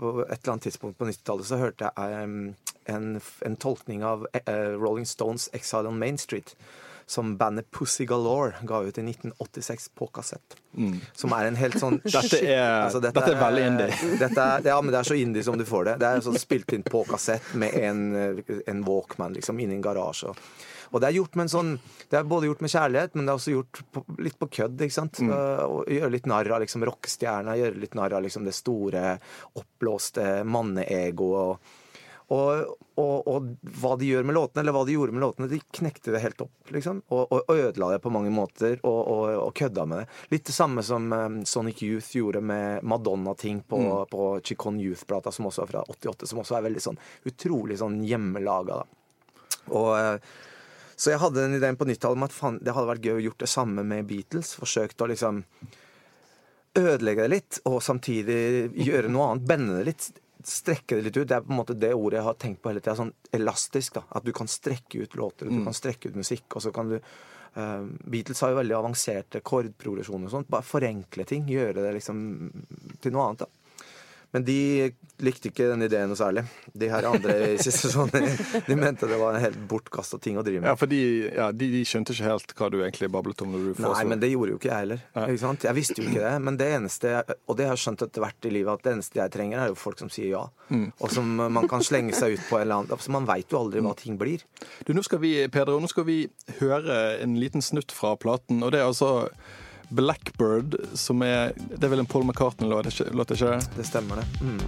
på 0.00 0.14
et 0.24 0.38
eller 0.40 0.54
annet 0.56 0.66
tidspunkt 0.66 0.98
på 0.98 1.06
90-tallet 1.06 1.46
så 1.46 1.60
hørte 1.60 1.90
jeg 1.92 2.24
en, 2.90 3.20
en 3.46 3.56
tolkning 3.60 4.02
av 4.02 4.26
eh, 4.32 4.72
Rolling 4.74 5.06
Stones' 5.06 5.50
'Exile 5.52 5.92
on 5.92 6.00
Main 6.00 6.18
Street'. 6.18 6.56
Som 7.10 7.32
bandet 7.40 7.66
Pussy 7.74 8.04
Galore 8.06 8.60
ga 8.62 8.82
ut 8.86 8.98
i 9.00 9.02
1986 9.02 9.88
på 9.98 10.06
kassett. 10.14 10.54
Som 11.18 11.32
er 11.34 11.48
en 11.48 11.56
helt 11.58 11.74
sånn 11.80 11.96
Dette 12.04 12.38
er- 12.46 12.84
Altså, 12.84 13.00
dette 13.02 13.24
er 13.32 13.40
veldig 13.40 13.64
indie. 13.66 13.88
Dette 14.22 14.44
er, 14.44 14.66
ja, 14.70 14.76
men 14.80 14.94
det 14.94 15.00
er 15.00 15.08
så 15.10 15.16
indie 15.18 15.42
som 15.42 15.58
du 15.58 15.64
får 15.66 15.88
det. 15.88 15.94
Det 16.04 16.06
er 16.10 16.22
sånn 16.28 16.38
spilt 16.38 16.70
inn 16.76 16.84
på 16.86 17.02
kassett 17.10 17.50
med 17.58 17.74
en, 17.80 18.04
en 18.70 18.84
Walkman 18.86 19.34
liksom, 19.34 19.58
inni 19.58 19.74
en 19.80 19.82
garasje. 19.88 20.30
Og 20.90 20.98
det 21.02 21.06
er 21.10 21.14
gjort 21.20 21.36
med 21.38 21.44
en 21.46 21.50
sånn 21.52 21.68
Det 22.10 22.16
er 22.18 22.24
både 22.26 22.48
gjort 22.48 22.62
med 22.64 22.72
kjærlighet, 22.72 23.12
men 23.14 23.26
det 23.26 23.30
er 23.30 23.38
også 23.38 23.52
gjort 23.56 23.82
på, 23.94 24.00
litt 24.26 24.38
på 24.42 24.48
kødd. 24.58 24.80
ikke 24.82 24.96
sant? 24.96 25.20
Og 25.22 25.90
Gjøre 25.90 26.10
litt 26.14 26.26
narr 26.30 26.50
av 26.54 26.62
liksom, 26.64 26.82
rockestjerna, 26.88 27.54
gjøre 27.60 27.78
litt 27.78 27.94
narr 27.98 28.16
av 28.18 28.24
liksom, 28.24 28.46
det 28.46 28.54
store, 28.56 29.12
oppblåste 29.60 30.40
manneegoet. 30.46 31.58
Og, 32.30 32.76
og, 33.00 33.26
og, 33.26 33.46
hva 33.80 33.96
de 33.98 34.06
gjør 34.06 34.26
med 34.28 34.36
låtene, 34.36 34.62
eller 34.62 34.74
hva 34.76 34.84
de 34.86 34.94
gjorde 34.94 35.14
med 35.16 35.24
låtene, 35.24 35.48
de 35.50 35.58
knekte 35.78 36.12
det 36.14 36.20
helt 36.22 36.44
opp. 36.44 36.52
liksom, 36.70 37.00
Og, 37.10 37.24
og, 37.26 37.50
ødela 37.50 37.88
det 37.90 38.02
på 38.04 38.12
mange 38.14 38.30
måter, 38.30 38.76
og, 38.86 39.50
kødda 39.58 39.86
med 39.90 40.02
det. 40.02 40.20
Litt 40.36 40.46
det 40.46 40.54
samme 40.54 40.84
som 40.86 41.10
um, 41.10 41.40
Sonic 41.46 41.82
Youth 41.82 42.14
gjorde 42.14 42.42
med 42.44 42.86
Madonna-ting 42.86 43.64
på, 43.66 43.82
på 44.10 44.28
Chicon 44.46 44.78
Youth-plata, 44.78 45.32
som 45.34 45.50
også 45.50 45.66
er 45.66 45.72
fra 45.72 45.82
88, 45.90 46.30
som 46.30 46.44
også 46.44 46.60
er 46.60 46.68
veldig 46.68 46.84
sånn 46.86 47.02
utrolig 47.26 47.80
sånn 47.82 47.98
hjemmelaga. 48.06 48.78
da. 48.84 49.00
Og 49.74 49.90
eh, 49.98 50.38
så 51.00 51.14
jeg 51.14 51.20
hadde 51.22 51.40
den 51.40 51.56
ideen 51.56 51.78
på 51.80 51.86
90-tallet 51.88 52.18
om 52.18 52.26
at 52.26 52.34
fan, 52.36 52.58
det 52.60 52.74
hadde 52.76 52.90
vært 52.90 53.06
gøy 53.06 53.14
å 53.14 53.22
gjort 53.30 53.42
det 53.42 53.48
samme 53.48 53.84
med 53.88 54.08
Beatles. 54.08 54.52
Forsøkt 54.60 55.00
å 55.00 55.08
liksom 55.08 55.42
ødelegge 56.76 57.24
det 57.24 57.32
litt, 57.32 57.60
og 57.66 57.80
samtidig 57.82 58.42
gjøre 58.76 59.08
noe 59.10 59.30
annet, 59.30 59.46
bende 59.48 59.78
det 59.78 59.86
litt. 59.88 60.10
Strekke 60.46 60.96
det 60.96 61.04
litt 61.08 61.16
ut. 61.16 61.28
Det 61.28 61.36
er 61.36 61.44
på 61.44 61.52
en 61.52 61.58
måte 61.58 61.76
det 61.78 61.92
ordet 61.94 62.20
jeg 62.20 62.26
har 62.28 62.38
tenkt 62.40 62.62
på 62.62 62.70
hele 62.70 62.80
tida. 62.80 62.96
Sånn 62.96 63.12
elastisk. 63.36 63.94
da, 63.98 64.04
At 64.10 64.24
du 64.24 64.32
kan 64.32 64.48
strekke 64.48 65.02
ut 65.02 65.16
låter, 65.18 65.50
du 65.50 65.64
kan 65.64 65.76
strekke 65.76 66.08
ut 66.08 66.16
musikk. 66.16 66.56
og 66.56 66.62
så 66.62 66.72
kan 66.72 66.88
du 66.88 67.00
Uh, 67.50 67.82
Beatles 68.06 68.38
har 68.44 68.52
jo 68.52 68.60
veldig 68.60 68.76
avanserte 68.76 69.40
kordprogresjoner 69.42 70.28
og 70.28 70.30
sånt. 70.30 70.48
Bare 70.48 70.62
forenkle 70.62 71.24
ting. 71.26 71.48
Gjøre 71.50 71.82
det 71.82 71.94
liksom 71.96 72.20
til 73.02 73.10
noe 73.10 73.24
annet. 73.26 73.40
da. 73.40 73.48
Men 74.30 74.44
de 74.46 74.56
likte 75.20 75.50
ikke 75.50 75.66
den 75.72 75.82
ideen 75.84 76.06
noe 76.08 76.16
særlig. 76.16 76.44
De 76.78 76.86
her 76.88 77.04
andre 77.08 77.34
i 77.50 77.56
siste 77.64 77.88
sesong 77.90 78.12
de 78.14 78.76
mente 78.78 79.08
det 79.10 79.16
var 79.20 79.34
en 79.34 79.42
helt 79.42 79.58
bortkasta 79.68 80.20
ting 80.22 80.38
å 80.38 80.44
drive 80.46 80.62
Ja, 80.62 80.70
med. 80.72 80.78
for 80.80 80.86
de, 80.92 81.00
ja, 81.34 81.48
de, 81.52 81.66
de 81.72 81.80
skjønte 81.88 82.14
ikke 82.14 82.28
helt 82.28 82.54
hva 82.56 82.68
du 82.72 82.76
egentlig 82.80 83.10
bablet 83.12 83.42
om. 83.44 83.50
når 83.52 83.64
du 83.74 83.82
Nei, 83.84 84.04
men 84.08 84.22
det 84.22 84.30
gjorde 84.30 84.54
jo 84.54 84.60
ikke 84.60 84.70
jeg 84.70 84.84
heller. 84.84 85.02
Ikke 85.26 85.42
sant? 85.42 85.66
Jeg 85.66 85.76
visste 85.80 85.98
jo 85.98 86.06
ikke 86.08 86.22
det. 86.22 86.34
Men 86.46 86.58
det 86.60 86.68
eneste, 86.76 87.14
og 87.50 87.58
det 87.58 87.66
har 87.68 87.74
jeg 87.74 87.82
skjønt 87.84 88.04
etter 88.06 88.24
hvert 88.24 88.48
i 88.48 88.52
livet, 88.54 88.72
at 88.78 88.86
det 88.86 88.92
eneste 88.96 89.20
jeg 89.20 89.34
trenger, 89.34 89.64
er 89.64 89.72
jo 89.74 89.78
folk 89.82 89.98
som 90.00 90.12
sier 90.14 90.30
ja. 90.36 90.44
Og 90.70 91.08
som 91.10 91.26
man 91.50 91.66
kan 91.68 91.82
slenge 91.82 92.14
seg 92.14 92.36
ut 92.38 92.44
på 92.46 92.60
en 92.60 92.62
eller 92.68 92.84
annen 92.84 92.94
altså, 92.94 93.10
Man 93.10 93.26
veit 93.26 93.50
jo 93.50 93.58
aldri 93.64 93.82
hva 93.82 93.96
ting 93.98 94.14
blir. 94.20 94.44
Du, 94.86 94.94
nå 94.94 95.02
skal 95.02 95.18
vi, 95.24 95.34
Pedro, 95.50 95.80
nå 95.82 95.90
skal 95.90 96.06
vi 96.06 96.20
høre 96.60 97.00
en 97.24 97.34
liten 97.42 97.60
snutt 97.66 97.90
fra 97.90 98.14
platen, 98.20 98.62
og 98.62 98.70
det 98.72 98.78
er 98.80 98.86
altså 98.86 99.10
Blackbird, 99.90 100.76
som 100.94 101.22
er 101.26 101.52
Det 101.56 101.84
er 101.84 101.92
vel 101.92 102.04
en 102.04 102.06
Paul 102.06 102.24
McCartney-låt, 102.24 102.86
ikke-? 102.92 103.10
Det 103.76 103.86
stemmer, 103.86 104.22
det. 104.22 104.26
Mm. 104.40 104.60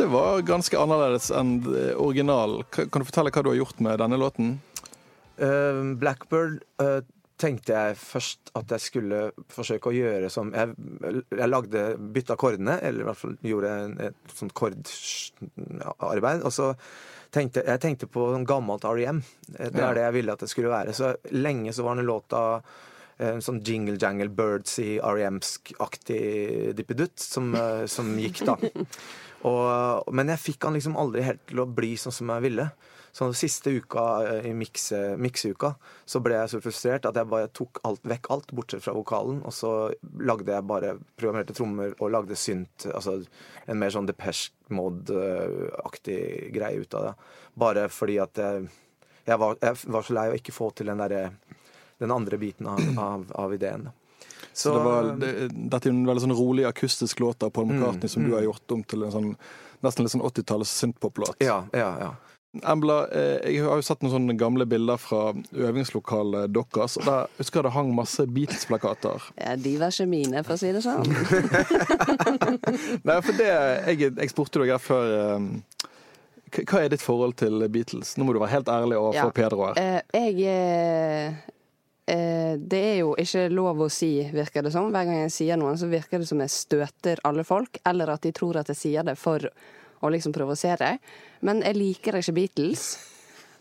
Dette 0.00 0.14
var 0.16 0.40
ganske 0.48 0.78
annerledes 0.80 1.26
enn 1.28 1.58
originalen. 1.60 1.98
original. 2.00 2.62
Kan 2.72 3.02
du 3.02 3.04
fortelle 3.04 3.28
hva 3.34 3.42
du 3.44 3.50
har 3.50 3.58
gjort 3.58 3.82
med 3.84 3.98
denne 4.00 4.16
låten? 4.16 4.54
Uh, 5.36 5.92
Blackbird 6.00 6.62
uh, 6.80 7.02
tenkte 7.36 7.74
jeg 7.76 7.98
først 8.00 8.48
at 8.56 8.72
jeg 8.72 8.80
skulle 8.86 9.18
forsøke 9.52 9.92
å 9.92 9.92
gjøre 9.92 10.30
som 10.32 10.54
Jeg, 10.56 10.72
jeg 11.36 11.50
lagde, 11.52 11.84
bytta 12.16 12.32
akkordene, 12.32 12.78
eller 12.80 13.04
i 13.04 13.08
hvert 13.10 13.20
fall 13.20 13.36
gjorde 13.44 13.76
en, 13.76 13.94
et 14.08 14.34
sånt 14.40 14.56
kordarbeid. 14.56 16.48
Og 16.48 16.56
så 16.56 16.72
tenkte 17.28 17.68
jeg 17.68 17.84
tenkte 17.84 18.08
på 18.08 18.30
gammelt 18.48 18.88
REM. 18.88 19.20
Det 19.52 19.68
er 19.68 19.80
Ja. 19.84 19.94
det 20.00 20.08
jeg 20.08 20.16
ville 20.16 20.32
at 20.32 20.40
det 20.46 20.48
skulle 20.56 20.72
være. 20.72 20.96
Så 20.96 21.12
lenge 21.36 21.76
så 21.76 21.84
var 21.84 22.00
den 22.00 22.08
låta 22.08 22.62
eh, 23.20 23.34
en 23.34 23.44
sånn 23.44 23.60
jingle 23.60 24.00
jangle 24.00 24.32
birds 24.32 24.78
i 24.80 24.94
REM-aktig 24.96 26.72
dippedutt 26.72 27.20
som, 27.20 27.52
eh, 27.52 27.84
som 27.84 28.16
gikk, 28.16 28.46
da. 28.48 28.56
Og, 29.48 30.08
men 30.12 30.32
jeg 30.34 30.42
fikk 30.42 30.66
han 30.66 30.76
liksom 30.76 30.98
aldri 31.00 31.24
helt 31.24 31.44
til 31.48 31.62
å 31.62 31.68
bli 31.68 31.94
sånn 32.00 32.14
som 32.14 32.32
jeg 32.34 32.44
ville. 32.50 32.66
Så 33.12 33.26
den 33.26 33.34
siste 33.34 33.72
uka 33.74 34.02
eh, 34.26 34.50
i 34.50 34.52
mikse- 34.54 35.16
mikseuka 35.18 35.72
så 36.06 36.20
ble 36.22 36.36
jeg 36.36 36.52
så 36.52 36.60
frustrert 36.62 37.08
at 37.08 37.16
jeg 37.18 37.30
bare 37.30 37.50
tok 37.56 37.80
alt, 37.88 38.04
vekk 38.06 38.28
alt, 38.30 38.52
bortsett 38.54 38.84
fra 38.84 38.94
vokalen. 38.94 39.40
Og 39.42 39.54
så 39.54 39.72
lagde 40.22 40.54
jeg 40.54 40.68
bare 40.70 40.94
programmerte 41.16 41.56
trommer 41.56 41.96
og 41.98 42.12
lagde 42.14 42.38
synt, 42.38 42.86
altså 42.92 43.18
en 43.66 43.80
mer 43.80 43.94
sånn 43.94 44.06
Depeche 44.10 44.52
Mode-aktig 44.70 46.20
greie 46.54 46.84
ut 46.84 46.94
av 46.94 47.08
det. 47.08 47.14
Bare 47.58 47.88
fordi 47.90 48.20
at 48.22 48.38
jeg, 48.38 48.68
jeg, 49.24 49.40
var, 49.42 49.58
jeg 49.58 49.80
var 49.96 50.06
så 50.06 50.18
lei 50.20 50.28
å 50.30 50.36
ikke 50.38 50.54
få 50.54 50.70
til 50.78 50.92
den 50.92 51.02
derre 51.02 51.30
den 52.00 52.14
andre 52.14 52.38
biten 52.40 52.68
av, 52.70 52.80
av, 52.96 53.26
av 53.36 53.52
ideen. 53.52 53.90
Så 54.52 54.72
det 54.74 54.80
var, 54.84 55.02
det, 55.20 55.30
dette 55.70 55.88
er 55.88 55.92
en 55.94 56.02
veldig 56.08 56.22
sånn 56.26 56.34
rolig 56.36 56.64
akustisk 56.68 57.20
låt 57.22 57.42
av 57.46 57.50
Paul 57.54 57.66
McCartney 57.70 58.08
som 58.10 58.24
du 58.26 58.32
har 58.34 58.42
gjort 58.48 58.72
om 58.74 58.82
til 58.84 59.02
en 59.06 59.12
sånn 59.14 59.30
nesten 59.80 60.04
litt 60.04 60.12
sånn 60.12 60.26
80-talls 60.26 60.68
synthpop-låt. 60.82 61.38
Ja, 61.40 61.62
ja, 61.72 61.92
ja. 62.02 62.10
Embla, 62.66 63.04
eh, 63.14 63.38
jeg 63.54 63.62
har 63.62 63.78
jo 63.78 63.82
sett 63.86 64.00
noen 64.02 64.10
sånne 64.16 64.34
gamle 64.36 64.66
bilder 64.66 64.98
fra 64.98 65.30
øvingslokalet 65.54 66.50
deres, 66.50 66.96
og 66.98 67.04
der 67.06 67.28
husker 67.38 67.60
jeg 67.60 67.64
det 67.68 67.72
hang 67.76 67.92
masse 67.94 68.24
Beatles-plakater. 68.26 69.22
Ja, 69.38 69.52
de 69.54 69.76
var 69.78 69.94
ikke 69.94 70.08
mine, 70.10 70.42
for 70.44 70.56
å 70.56 70.58
si 70.58 70.72
det 70.74 70.82
sånn. 70.82 71.06
Nei, 73.06 73.20
for 73.22 73.32
det 73.38 73.46
Jeg, 73.50 74.10
jeg 74.18 74.30
spurte 74.32 74.58
deg 74.64 74.72
her 74.74 74.82
før 74.82 75.04
eh, 75.14 75.38
hva- 76.66 76.82
er 76.82 76.90
ditt 76.90 77.06
forhold 77.06 77.36
til 77.38 77.62
Beatles? 77.70 78.16
Nå 78.18 78.26
må 78.26 78.34
du 78.34 78.40
være 78.42 78.56
helt 78.56 78.68
ærlig 78.74 78.98
overfor 78.98 79.30
Ja. 79.30 79.36
Pedro 79.40 79.58
her. 79.68 79.74
Eh, 79.78 80.02
jeg 80.34 80.50
eh, 80.50 81.38
Det 82.10 82.78
er 82.80 82.96
jo 83.00 83.12
ikke 83.20 83.44
lov 83.52 83.84
å 83.84 83.90
si, 83.92 84.16
virker 84.34 84.64
det 84.66 84.72
som. 84.74 84.88
Hver 84.90 85.06
gang 85.06 85.20
jeg 85.22 85.34
sier 85.34 85.60
noe, 85.60 85.76
så 85.78 85.86
virker 85.90 86.18
det 86.18 86.26
som 86.26 86.40
jeg 86.42 86.50
støter 86.50 87.22
alle 87.28 87.44
folk, 87.46 87.78
eller 87.86 88.10
at 88.10 88.24
de 88.26 88.32
tror 88.34 88.58
at 88.58 88.72
jeg 88.72 88.80
sier 88.80 89.06
det 89.06 89.14
for 89.20 89.46
å 90.00 90.10
liksom 90.10 90.34
provosere. 90.34 90.96
Men 91.46 91.62
jeg 91.62 91.78
liker 91.78 92.18
ikke 92.18 92.34
Beatles. 92.36 92.88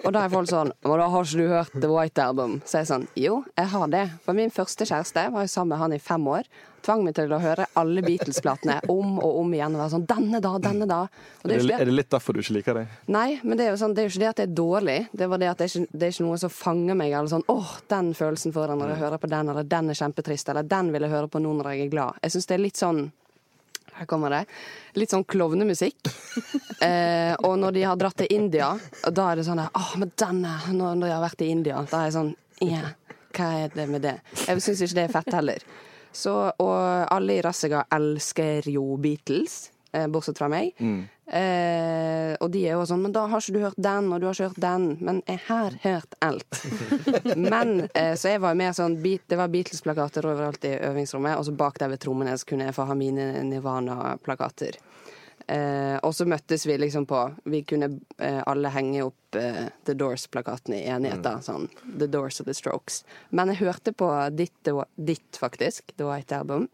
Og 0.05 0.13
da 0.15 0.23
er 0.23 0.31
folk 0.31 0.47
sånn 0.49 0.71
Og 0.87 0.95
da 0.99 1.07
har 1.11 1.27
ikke 1.27 1.39
du 1.39 1.51
hørt 1.51 1.73
The 1.75 1.89
White 1.91 2.23
Album? 2.23 2.57
Så 2.65 2.77
er 2.79 2.83
jeg 2.85 2.89
sånn 2.93 3.07
Jo, 3.19 3.39
jeg 3.57 3.71
har 3.73 3.91
det. 3.91 4.05
For 4.25 4.37
min 4.37 4.53
første 4.53 4.87
kjæreste 4.87 5.25
var 5.33 5.45
jo 5.45 5.51
sammen 5.51 5.73
med 5.75 5.81
han 5.83 5.95
i 5.95 6.01
fem 6.03 6.27
år. 6.31 6.47
Tvang 6.85 7.03
meg 7.03 7.15
til 7.17 7.33
å 7.35 7.39
høre 7.43 7.65
alle 7.79 8.03
Beatles-platene 8.05 8.77
om 8.91 9.17
og 9.19 9.41
om 9.41 9.53
igjen. 9.55 9.75
Og 9.75 9.81
være 9.83 9.93
sånn 9.97 10.07
Denne 10.09 10.39
da, 10.43 10.53
denne 10.63 10.87
da. 10.89 11.01
Og 11.43 11.51
Er 11.51 11.59
jo 11.59 11.67
det, 11.67 11.75
er 11.81 11.91
det 11.91 11.95
litt 11.97 12.11
derfor 12.13 12.37
du 12.37 12.41
ikke 12.43 12.55
liker 12.59 12.79
det? 12.79 12.85
Nei, 13.11 13.27
men 13.43 13.59
det 13.59 13.67
er 13.67 13.73
jo 13.73 13.81
sånn, 13.81 13.95
det 13.97 14.03
er 14.03 14.07
jo 14.07 14.13
ikke 14.13 14.23
det 14.23 14.31
at 14.31 14.41
det 14.41 14.47
er 14.47 14.55
dårlig. 14.61 14.97
Det 15.11 15.29
var 15.29 15.43
det 15.43 15.51
at 15.51 15.59
det 15.59 15.67
er 15.67 15.73
ikke, 15.73 15.91
det 15.99 16.07
er 16.07 16.15
ikke 16.15 16.27
noe 16.29 16.41
som 16.45 16.55
fanger 16.55 16.99
meg. 17.01 17.11
Eller 17.11 17.33
sånn, 17.33 17.47
åh, 17.51 17.75
den 17.91 18.13
følelsen 18.15 18.55
jeg 18.55 18.79
når 18.79 18.93
jeg 18.93 19.01
hører 19.03 19.21
på 19.21 19.31
den, 19.35 19.51
eller 19.51 19.67
den 19.75 19.91
er 19.91 19.99
kjempetrist, 19.99 20.49
eller 20.53 20.63
den 20.63 20.93
vil 20.95 21.05
jeg 21.05 21.11
høre 21.11 21.31
på 21.31 21.43
nå 21.43 21.53
når 21.59 21.73
jeg 21.73 21.87
er 21.87 21.93
glad. 21.97 22.21
Jeg 22.23 22.37
syns 22.37 22.47
det 22.47 22.55
er 22.55 22.63
litt 22.63 22.79
sånn 22.79 23.09
her 23.99 24.07
kommer 24.09 24.33
det. 24.33 24.43
Litt 24.99 25.13
sånn 25.13 25.25
klovnemusikk. 25.27 26.11
eh, 26.87 27.33
og 27.45 27.57
når 27.59 27.75
de 27.75 27.85
har 27.87 27.99
dratt 27.99 28.19
til 28.21 28.31
India, 28.33 28.71
da 29.11 29.29
er 29.31 29.39
det 29.39 29.47
sånn 29.47 29.61
oh, 29.65 29.91
men 29.99 30.13
denne 30.19 30.55
Når 30.75 31.03
de 31.03 31.11
har 31.11 31.23
vært 31.23 31.43
i 31.43 31.51
India, 31.51 31.83
da 31.89 32.01
er 32.01 32.09
jeg 32.09 32.17
sånn 32.17 32.33
yeah, 32.63 32.93
hva 33.35 33.49
er 33.65 33.75
det 33.75 33.87
med 33.91 34.03
det? 34.05 34.17
Jeg 34.45 34.63
syns 34.63 34.83
ikke 34.85 34.97
det 34.97 35.05
er 35.05 35.13
fett 35.13 35.35
heller. 35.35 35.65
Så, 36.15 36.33
og 36.49 36.77
alle 37.13 37.37
i 37.37 37.43
Rassega 37.45 37.83
elsker 37.93 38.65
jo 38.73 38.97
Beatles, 39.01 39.69
eh, 39.93 40.07
bortsett 40.09 40.39
fra 40.41 40.49
meg. 40.51 40.73
Eh, 41.29 42.33
og 42.41 42.49
de 42.49 42.63
er 42.65 42.73
jo 42.73 42.85
sånn 42.89 43.03
Men 43.03 43.11
da 43.13 43.27
har 43.29 43.43
ikke 43.43 43.53
du 43.53 43.61
hørt 43.61 43.77
den, 43.77 44.07
og 44.09 44.17
du 44.17 44.25
har 44.25 44.33
ikke 44.33 44.49
hørt 44.49 44.63
den. 44.63 44.87
Men 45.05 45.21
jeg 45.27 45.41
har 45.45 45.77
hørt 45.83 46.17
alt. 46.25 46.61
Men 47.53 47.73
eh, 47.93 48.15
så 48.17 48.33
jeg 48.33 48.41
var 48.41 48.57
mer 48.57 48.73
sånn 48.77 48.97
Det 49.03 49.37
var 49.37 49.51
Beatles-plakater 49.53 50.25
overalt 50.25 50.65
i 50.65 50.75
øvingsrommet, 50.89 51.37
og 51.37 51.45
så 51.45 51.55
bak 51.55 51.79
der 51.81 51.93
ved 51.93 52.01
trommene 52.01 52.37
så 52.37 52.49
kunne 52.49 52.69
jeg 52.69 52.77
få 52.77 52.87
ha 52.89 52.97
mine 52.97 53.31
Nirvana-plakater. 53.49 54.79
Eh, 55.49 55.97
og 56.05 56.13
så 56.13 56.27
møttes 56.29 56.65
vi 56.67 56.75
liksom 56.77 57.07
på 57.09 57.19
Vi 57.49 57.63
kunne 57.65 57.87
eh, 58.21 58.41
alle 58.45 58.69
henge 58.69 59.01
opp 59.07 59.37
eh, 59.39 59.71
The 59.87 59.95
Doors-plakaten 59.97 60.75
i 60.77 60.83
enighet, 60.91 61.23
da. 61.25 61.39
Sånn 61.41 61.65
The 61.87 62.09
Doors 62.11 62.37
og 62.43 62.49
The 62.49 62.53
Strokes. 62.57 63.01
Men 63.33 63.49
jeg 63.53 63.63
hørte 63.63 63.93
på 63.97 64.11
ditt, 64.35 64.69
ditt 64.95 65.39
faktisk, 65.41 65.95
The 65.97 66.05
White 66.09 66.37
Album. 66.37 66.67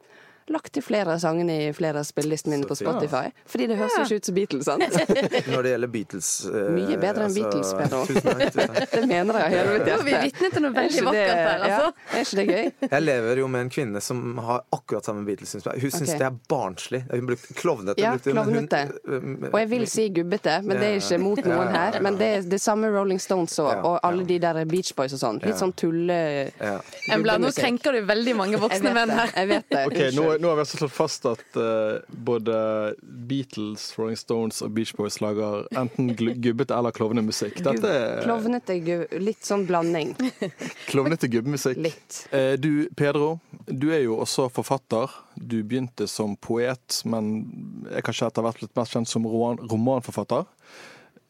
Lagt 0.53 0.75
til 0.77 0.83
flere 0.85 1.09
av 1.15 1.17
sangene 1.23 1.53
i 1.57 1.69
flere 1.73 2.03
av 2.03 2.05
spillelistene 2.05 2.53
mine 2.53 2.67
på 2.69 2.75
Spotify. 2.77 3.31
Ja. 3.31 3.45
Fordi 3.49 3.65
det 3.71 3.77
høres 3.79 3.95
jo 3.97 4.03
ikke 4.05 4.19
ut 4.21 4.27
som 4.27 4.35
Beatles, 4.35 4.67
sant? 4.67 4.83
Når 5.55 5.63
det 5.65 5.71
gjelder 5.71 5.89
Beatles 5.95 6.27
eh, 6.45 6.67
Mye 6.75 6.97
bedre 7.01 7.25
enn 7.25 7.33
Beatles, 7.33 7.71
Pedro. 7.79 8.01
Tusen 8.05 8.27
takk. 8.27 8.43
Tusen 8.53 8.73
takk. 8.75 8.91
Det 8.95 9.01
mener 9.09 9.39
jeg 9.39 9.45
av 9.47 9.55
hele 9.55 9.71
mitt 9.73 9.89
er 9.89 10.03
vi 10.05 10.13
vitne 10.27 10.49
til 10.53 10.63
noe 10.67 10.75
veldig 10.75 11.05
vakkert 11.07 11.39
her, 11.39 11.63
altså. 11.65 11.87
Ja, 11.89 12.19
er 12.19 12.27
ikke 12.27 12.37
det 12.37 12.45
gøy? 12.45 12.69
Jeg 12.95 13.05
lever 13.07 13.41
jo 13.41 13.47
med 13.55 13.65
en 13.65 13.71
kvinne 13.73 14.03
som 14.05 14.21
har 14.45 14.61
akkurat 14.77 15.09
samme 15.09 15.25
Beatles. 15.25 15.55
Hun 15.65 15.95
syns 15.95 16.13
Ok. 16.13 16.19
det 16.21 16.27
er 16.29 16.37
barnslig. 16.53 17.01
Hun 17.09 17.31
brukte 17.31 17.57
klovnete. 17.57 18.05
Ja, 18.05 18.13
klovnete. 18.21 18.83
Og 19.49 19.57
jeg 19.63 19.69
vil 19.73 19.87
si 19.89 20.07
gubbete, 20.13 20.59
men 20.61 20.77
det 20.77 20.91
er 20.91 20.99
ikke 21.01 21.19
mot 21.25 21.41
noen 21.41 21.73
her. 21.73 21.99
Men 22.05 22.21
det 22.21 22.29
er 22.37 22.47
det 22.53 22.61
samme 22.61 22.93
Rolling 22.93 23.21
Stones 23.23 23.57
og, 23.63 23.71
og 23.81 23.97
alle 24.05 24.27
de 24.29 24.37
der 24.45 24.61
Beach 24.69 24.93
Boys 24.93 25.17
og 25.17 25.23
sånn. 25.23 25.41
Litt 25.41 25.57
sånn 25.57 25.73
tulle... 25.73 26.21
ja. 26.53 26.77
Embla, 27.15 27.39
nå 27.41 27.49
krenker 27.55 27.97
du 27.97 28.05
veldig 28.05 28.37
mange 28.37 28.61
voksne 28.61 28.93
menn 28.95 29.13
her. 29.15 29.33
Jeg 29.33 29.51
vet 29.55 29.69
det. 29.73 29.83
Ok, 29.89 29.99
nå, 30.13 30.34
Unnskyld. 30.34 30.34
Nå 30.39 30.49
har 30.49 30.57
vi 30.57 30.63
altså 30.65 30.79
slått 30.79 30.95
fast 30.95 31.27
at 31.29 31.57
uh, 31.59 32.01
både 32.09 32.55
Beatles, 33.01 33.87
Rolling 33.97 34.17
Stones 34.19 34.61
og 34.65 34.73
Beach 34.75 34.93
Boys 34.97 35.19
lager 35.23 35.67
enten 35.77 36.11
gubbete 36.15 36.75
eller 36.75 36.95
klovnemusikk. 36.95 37.61
Dette 37.65 37.91
er 37.91 38.23
Klovnete 38.25 38.77
Litt 39.21 39.45
sånn 39.45 39.65
blanding. 39.69 40.15
klovnete 40.91 41.29
gubbemusikk. 41.31 41.79
Litt. 41.81 42.21
Uh, 42.33 42.53
Du, 42.59 42.87
Pedro, 42.97 43.39
du 43.67 43.89
er 43.93 44.05
jo 44.05 44.19
også 44.23 44.47
forfatter. 44.53 45.11
Du 45.35 45.59
begynte 45.63 46.07
som 46.09 46.35
poet, 46.39 47.01
men 47.05 47.33
er 47.91 48.05
kanskje 48.05 48.29
etter 48.29 48.45
hvert 48.45 48.61
blitt 48.61 48.75
mest 48.77 48.95
kjent 48.95 49.11
som 49.11 49.27
roman, 49.27 49.59
romanforfatter. 49.69 50.45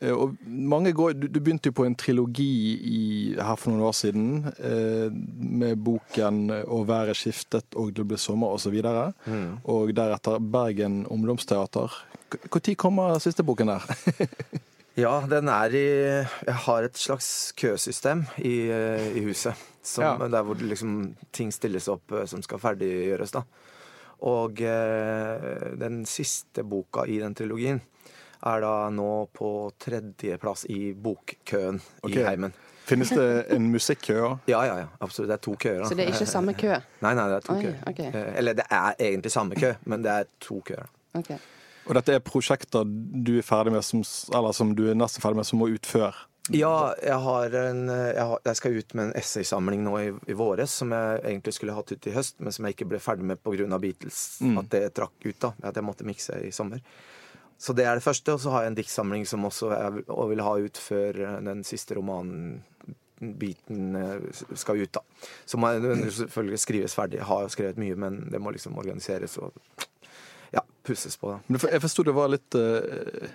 Eh, 0.01 0.11
Og 0.11 0.35
mange 0.45 0.91
går, 0.93 1.13
du, 1.15 1.27
du 1.27 1.39
begynte 1.39 1.67
jo 1.71 1.75
på 1.77 1.85
en 1.87 1.95
trilogi 1.95 2.49
i, 2.83 2.99
her 3.39 3.55
for 3.55 3.71
noen 3.71 3.85
år 3.87 3.95
siden, 3.95 4.45
eh, 4.59 5.09
med 5.11 5.75
boken 5.83 6.49
'Og 6.51 6.87
været 6.87 7.15
skiftet 7.15 7.65
og 7.75 7.93
det 7.95 8.07
ble 8.07 8.17
sommer' 8.17 8.53
osv. 8.53 8.75
Og, 8.85 9.13
Mm. 9.27 9.57
og 9.63 9.95
deretter 9.95 10.39
Bergen 10.39 11.05
Ungdomsteater. 11.07 11.91
Når 12.53 12.75
kommer 12.75 13.19
siste 13.19 13.43
boken 13.43 13.67
der? 13.67 13.81
Ja, 14.97 15.21
den 15.29 15.49
er 15.49 15.65
i 15.75 15.85
Jeg 16.47 16.55
har 16.55 16.83
et 16.83 16.97
slags 16.97 17.51
køsystem 17.57 18.25
i, 18.37 18.71
i 19.15 19.23
huset. 19.25 19.53
Som, 19.83 20.03
Ja. 20.03 20.27
Der 20.27 20.41
hvor 20.43 20.53
liksom 20.55 21.15
ting 21.33 21.51
stilles 21.53 21.87
opp 21.87 22.11
eh, 22.11 22.25
som 22.25 22.41
skal 22.41 22.59
ferdiggjøres, 22.59 23.31
da. 23.31 23.41
Og 24.21 24.61
eh, 24.61 25.75
den 25.79 26.05
siste 26.05 26.63
boka 26.63 27.03
i 27.05 27.19
den 27.19 27.35
trilogien 27.35 27.81
er 28.45 28.61
da 28.63 28.75
nå 28.93 29.09
på 29.35 29.49
tredjeplass 29.81 30.65
i 30.71 30.93
bokkøen 30.93 31.81
okay. 32.01 32.21
i 32.21 32.25
heimen. 32.27 32.55
Finnes 32.85 33.09
det 33.09 33.25
en 33.55 33.71
musikkø 33.73 34.15
òg? 34.21 34.45
Ja, 34.51 34.61
ja, 34.67 34.75
ja. 34.83 34.89
Absolutt. 35.01 35.31
Det 35.31 35.39
er 35.39 35.43
to 35.47 35.55
køer. 35.57 35.79
da. 35.81 35.89
Så 35.89 35.97
det 35.97 36.05
er 36.05 36.13
ikke 36.13 36.29
samme 36.29 36.53
kø? 36.53 36.69
Nei, 37.05 37.13
nei, 37.17 37.25
det 37.31 37.39
er 37.39 37.47
to 37.47 37.55
Oi, 37.55 37.63
køer. 37.63 37.79
ok. 37.89 38.01
Eh, 38.11 38.29
Eller 38.37 38.57
det 38.59 38.67
er 38.69 38.93
egentlig 38.99 39.33
samme 39.33 39.57
kø, 39.57 39.73
men 39.89 40.05
det 40.05 40.13
er 40.13 40.29
to 40.43 40.59
køer. 40.67 40.85
Okay. 41.17 41.39
Og 41.85 41.97
dette 41.97 42.13
er 42.13 42.21
prosjekter 42.25 42.85
du 42.85 43.35
er 43.39 43.45
ferdig 43.45 43.73
med, 43.73 43.81
som, 43.85 44.05
eller 44.35 44.53
som 44.57 44.73
du 44.77 44.87
er 44.89 44.97
nesten 44.97 45.23
ferdig 45.23 45.41
med, 45.41 45.49
som 45.49 45.61
må 45.61 45.69
ut 45.73 45.89
før? 45.89 46.17
Ja, 46.53 46.93
jeg, 47.01 47.17
har 47.25 47.57
en, 47.57 47.87
eh, 47.89 48.11
jeg, 48.13 48.25
har, 48.29 48.39
jeg 48.45 48.59
skal 48.59 48.77
ut 48.77 48.93
med 48.93 49.07
en 49.07 49.15
essaysamling 49.17 49.81
nå 49.85 49.95
i, 49.97 50.07
i 50.29 50.37
våres, 50.37 50.77
som 50.81 50.93
jeg 50.93 51.23
egentlig 51.23 51.55
skulle 51.57 51.73
hatt 51.73 51.89
ut 51.89 52.05
i 52.05 52.13
høst, 52.13 52.37
men 52.37 52.53
som 52.53 52.67
jeg 52.67 52.77
ikke 52.77 52.89
ble 52.93 53.01
ferdig 53.01 53.25
med 53.25 53.41
pga. 53.41 53.79
Beatles. 53.81 54.19
At 54.61 54.69
det 54.69 54.83
trakk 54.93 55.25
ut, 55.25 55.39
da. 55.41 55.55
At 55.65 55.81
jeg 55.81 55.87
måtte 55.87 56.05
mikse 56.05 56.37
i 56.45 56.53
sommer. 56.53 56.85
Så 57.57 57.73
det 57.73 57.85
er 57.87 57.95
det 57.95 58.03
første. 58.03 58.33
Og 58.35 58.39
så 58.43 58.51
har 58.51 58.63
jeg 58.65 58.73
en 58.73 58.77
diktsamling 58.79 59.25
som 59.27 59.45
også 59.47 59.71
jeg 59.71 59.93
vil- 60.29 60.41
ha 60.43 60.55
ut 60.59 60.77
før 60.77 61.19
eh, 61.23 61.41
den 61.41 61.63
siste 61.63 61.95
romanen 61.95 62.63
biten 63.39 63.95
eh, 63.95 64.19
skal 64.55 64.81
ut, 64.83 64.91
da. 64.91 64.99
Så 65.45 65.57
må 65.57 65.69
selvfølgelig 66.11 66.59
skrives 66.59 66.95
ferdig. 66.95 67.21
Jeg 67.21 67.25
har 67.29 67.41
jo 67.45 67.53
skrevet 67.53 67.77
mye, 67.79 67.95
men 67.95 68.29
det 68.31 68.41
må 68.41 68.51
liksom 68.51 68.77
organiseres 68.77 69.37
og 69.37 69.53
ja, 70.51 70.61
pusses 70.85 71.17
på. 71.17 71.31
da. 71.31 71.39
Men 71.47 71.59
Jeg 71.71 71.81
forsto 71.83 72.05
det 72.05 72.15
var 72.15 72.31
litt 72.31 72.57
eh, 72.59 73.29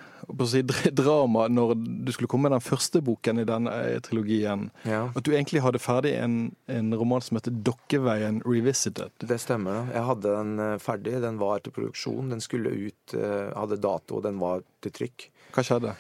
si, 0.49 0.63
drama 1.03 1.47
når 1.51 1.75
du 1.79 2.13
skulle 2.15 2.31
komme 2.31 2.49
med 2.49 2.57
den 2.59 2.65
første 2.65 3.03
boken 3.05 3.43
i 3.43 3.47
denne 3.49 3.75
eh, 3.87 3.99
trilogien. 4.07 4.69
Ja. 4.89 5.07
At 5.15 5.27
du 5.27 5.33
egentlig 5.35 5.65
hadde 5.65 5.83
ferdig 5.83 6.15
en, 6.21 6.39
en 6.71 6.93
roman 6.95 7.25
som 7.25 7.41
heter 7.41 7.55
'Dokkeveien 7.55 8.43
Revisited'. 8.47 9.27
Det 9.27 9.41
stemmer. 9.43 9.81
da. 9.81 9.99
Jeg 9.99 10.09
hadde 10.13 10.37
den 10.37 10.55
eh, 10.67 10.77
ferdig. 10.83 11.17
Den 11.25 11.41
var 11.43 11.65
til 11.65 11.75
produksjon. 11.77 12.31
Den 12.31 12.45
skulle 12.45 12.71
ut, 12.71 13.17
hadde 13.57 13.81
dato, 13.83 14.21
og 14.21 14.25
den 14.25 14.39
var 14.41 14.63
til 14.81 14.95
trykk. 14.95 15.29
Hva 15.55 15.67
skjedde? 15.67 15.97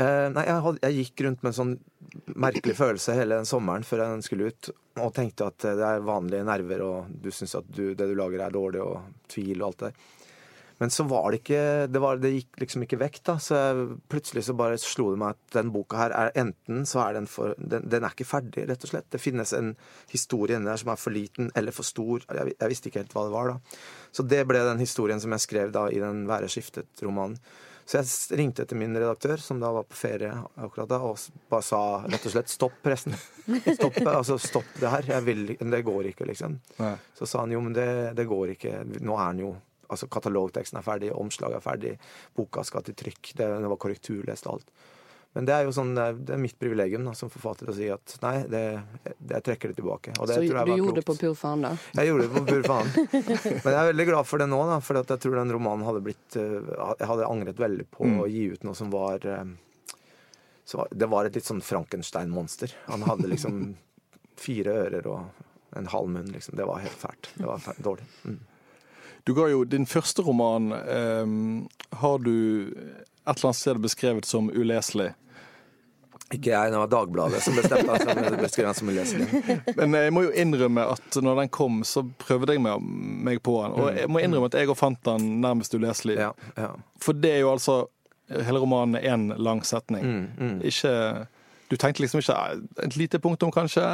Uh, 0.00 0.30
nei, 0.32 0.46
jeg, 0.46 0.60
had, 0.64 0.78
jeg 0.80 0.96
gikk 0.96 1.22
rundt 1.26 1.42
med 1.42 1.50
en 1.50 1.56
sånn 1.56 1.72
merkelig 2.40 2.72
følelse 2.78 3.12
hele 3.18 3.36
den 3.36 3.48
sommeren 3.48 3.84
før 3.84 4.06
den 4.06 4.22
skulle 4.24 4.48
ut, 4.48 4.70
og 4.96 5.12
tenkte 5.16 5.50
at 5.50 5.66
det 5.66 5.84
er 5.84 6.06
vanlige 6.06 6.46
nerver, 6.46 6.84
og 6.86 7.10
du 7.10 7.28
syns 7.34 7.58
at 7.58 7.68
du, 7.68 7.90
det 7.98 8.06
du 8.08 8.14
lager 8.16 8.46
er 8.46 8.54
dårlig, 8.54 8.80
og 8.80 9.28
tvil 9.28 9.60
og 9.60 9.66
alt 9.68 9.82
det 9.82 9.90
der. 9.90 10.06
Men 10.80 10.90
så 10.90 11.04
var 11.04 11.30
det 11.30 11.42
ikke 11.42 11.62
Det, 11.92 12.00
var, 12.00 12.20
det 12.20 12.32
gikk 12.32 12.60
liksom 12.62 12.84
ikke 12.86 12.98
vekk, 13.02 13.20
da. 13.28 13.36
Så 13.42 13.56
jeg, 13.58 13.86
plutselig 14.12 14.46
så 14.46 14.56
bare 14.56 14.80
slo 14.80 15.10
det 15.12 15.20
meg 15.20 15.36
at 15.36 15.56
den 15.58 15.72
boka 15.74 16.00
her 16.00 16.14
er 16.16 16.32
enten 16.40 16.86
så 16.88 17.02
er 17.04 17.18
den 17.18 17.28
for 17.30 17.54
den, 17.60 17.84
den 17.92 18.06
er 18.06 18.14
ikke 18.14 18.28
ferdig, 18.28 18.64
rett 18.70 18.86
og 18.86 18.94
slett. 18.94 19.10
Det 19.12 19.20
finnes 19.20 19.52
en 19.56 19.74
historie 20.12 20.56
inni 20.56 20.70
der 20.70 20.80
som 20.80 20.92
er 20.94 21.00
for 21.00 21.14
liten 21.14 21.52
eller 21.58 21.76
for 21.76 21.86
stor. 21.86 22.24
Jeg, 22.24 22.54
jeg 22.56 22.72
visste 22.72 22.88
ikke 22.88 23.04
helt 23.04 23.16
hva 23.16 23.26
det 23.28 23.36
var, 23.36 23.52
da. 23.52 23.80
Så 24.16 24.24
det 24.26 24.44
ble 24.48 24.64
den 24.66 24.80
historien 24.80 25.20
som 25.20 25.36
jeg 25.36 25.46
skrev 25.46 25.74
da 25.76 25.88
i 25.92 26.00
den 26.00 26.24
Være 26.30 26.48
skiftet-romanen. 26.50 27.36
Så 27.90 27.98
jeg 27.98 28.38
ringte 28.38 28.62
etter 28.62 28.78
min 28.78 28.94
redaktør, 28.94 29.40
som 29.42 29.58
da 29.58 29.72
var 29.74 29.86
på 29.88 29.96
ferie 29.98 30.30
akkurat 30.62 30.88
da, 30.92 31.00
og 31.02 31.18
bare 31.50 31.64
sa 31.66 31.80
rett 32.04 32.28
og 32.28 32.34
slett 32.36 32.52
stopp 32.52 32.76
pressen. 32.84 33.16
Stopp, 33.80 33.96
altså 34.06 34.36
stopp 34.38 34.76
det 34.78 34.92
her. 34.92 35.08
Vil, 35.26 35.56
det 35.58 35.80
går 35.82 36.12
ikke, 36.12 36.28
liksom. 36.30 36.54
Nei. 36.78 36.92
Så 37.18 37.26
sa 37.26 37.42
han 37.42 37.50
jo, 37.50 37.64
men 37.64 37.74
det, 37.74 37.88
det 38.14 38.28
går 38.30 38.52
ikke. 38.54 38.76
Nå 39.02 39.16
er 39.16 39.24
han 39.24 39.42
jo 39.42 39.50
Altså 39.90 40.06
katalogteksten 40.08 40.78
er 40.78 40.86
ferdig, 40.86 41.10
omslaget 41.12 41.56
er 41.60 41.66
ferdig, 41.66 41.92
boka 42.36 42.62
skal 42.64 42.82
til 42.86 42.94
trykk. 42.94 43.34
Det, 43.36 43.46
det 43.60 43.68
var 43.74 43.76
korrekturlest 43.82 44.46
og 44.46 44.58
alt. 44.60 44.70
Men 45.34 45.44
det 45.46 45.54
er 45.54 45.62
jo 45.62 45.70
sånn, 45.70 45.92
det 45.94 46.30
er- 46.34 46.38
mitt 46.42 46.56
privilegium 46.58 47.04
da, 47.06 47.12
som 47.14 47.30
forfatter 47.30 47.68
å 47.70 47.74
si 47.76 47.86
at 47.94 48.16
nei, 48.22 48.32
det, 48.50 48.62
det, 49.04 49.12
jeg 49.36 49.44
trekker 49.46 49.70
det 49.70 49.76
tilbake. 49.78 50.14
Og 50.18 50.26
det 50.26 50.34
Så 50.40 50.42
tror 50.42 50.56
jeg 50.58 50.66
du 50.66 50.80
gjorde 50.82 50.96
det 50.98 51.04
på 51.06 51.14
pur 51.20 51.34
faen, 51.38 51.62
da? 51.62 51.70
Jeg 52.00 52.08
gjorde 52.10 52.24
det 52.26 52.32
på 52.34 52.42
pur 52.48 52.66
faen. 52.66 52.90
Men 53.62 53.70
jeg 53.70 53.78
er 53.82 53.90
veldig 53.92 54.06
glad 54.10 54.26
for 54.26 54.42
det 54.42 54.48
nå, 54.50 54.58
da, 54.72 54.78
for 54.82 54.98
jeg 54.98 55.20
tror 55.22 55.36
den 55.38 55.52
romanen 55.54 55.86
hadde 55.86 56.02
blitt 56.02 56.34
eh, 56.40 56.56
Jeg 56.98 57.10
hadde 57.12 57.28
angret 57.30 57.62
veldig 57.62 57.86
på 57.94 58.08
Mm. 58.10 58.18
å 58.24 58.26
gi 58.26 58.42
ut 58.56 58.66
noe 58.66 58.74
som 58.74 58.90
var 58.90 59.22
eh, 59.26 59.44
så 60.66 60.82
var- 60.82 60.88
Det 60.98 61.08
var 61.14 61.24
et 61.30 61.34
litt 61.38 61.46
sånn 61.46 61.62
Frankenstein-monster. 61.62 62.74
Han 62.90 63.02
hadde 63.06 63.30
liksom 63.30 63.62
fire 64.36 64.74
ører 64.88 65.06
og 65.14 65.46
en 65.78 65.86
halv 65.86 66.08
munn, 66.10 66.26
liksom. 66.34 66.56
Det 66.58 66.66
var 66.66 66.82
helt 66.82 66.98
fælt. 67.06 67.30
Det 67.38 67.46
var 67.46 67.58
fælt, 67.62 67.78
dårlig. 67.86 68.06
Mm. 68.26 68.40
Du 69.24 69.34
ga 69.36 69.48
jo 69.50 69.64
din 69.68 69.86
første 69.86 70.22
roman 70.24 70.72
eh, 70.72 71.26
Har 72.00 72.22
du 72.24 72.36
et 72.70 73.36
eller 73.36 73.50
annet 73.50 73.56
sted 73.56 73.80
beskrevet 73.82 74.26
som 74.26 74.48
uleselig? 74.50 75.12
Ikke 76.30 76.52
jeg, 76.52 76.70
det 76.70 76.78
var 76.78 76.90
Dagbladet 76.90 77.40
som 77.42 77.56
bestemte 77.58 77.96
den 78.14 78.74
som 78.74 78.88
uleselig. 78.88 79.26
Men 79.78 79.96
jeg 79.98 80.12
må 80.14 80.22
jo 80.28 80.30
innrømme 80.30 80.84
at 80.92 81.18
når 81.18 81.40
den 81.42 81.50
kom, 81.50 81.80
så 81.86 82.04
prøvde 82.22 82.54
jeg 82.54 82.62
meg, 82.62 82.84
meg 83.26 83.40
på 83.42 83.56
den. 83.64 83.74
Og 83.74 83.88
jeg 83.98 84.10
må 84.10 84.22
innrømme 84.22 84.46
at 84.46 84.54
jeg 84.60 84.70
òg 84.70 84.78
fant 84.78 85.00
den 85.08 85.40
nærmest 85.42 85.74
uleselig. 85.74 86.20
Ja, 86.20 86.30
ja. 86.54 86.70
For 87.02 87.18
det 87.18 87.34
er 87.38 87.42
jo 87.44 87.54
altså 87.56 87.82
Hele 88.30 88.60
romanen 88.62 88.94
er 88.94 89.08
én 89.10 89.24
lang 89.42 89.64
setning. 89.66 90.04
Mm, 90.06 90.26
mm. 90.38 90.58
Ikke 90.70 90.90
Du 91.70 91.76
tenkte 91.78 92.02
liksom 92.02 92.18
ikke 92.18 92.34
"Eh, 92.34 92.84
Et 92.86 92.96
lite 92.98 93.18
punktum, 93.22 93.52
kanskje? 93.54 93.84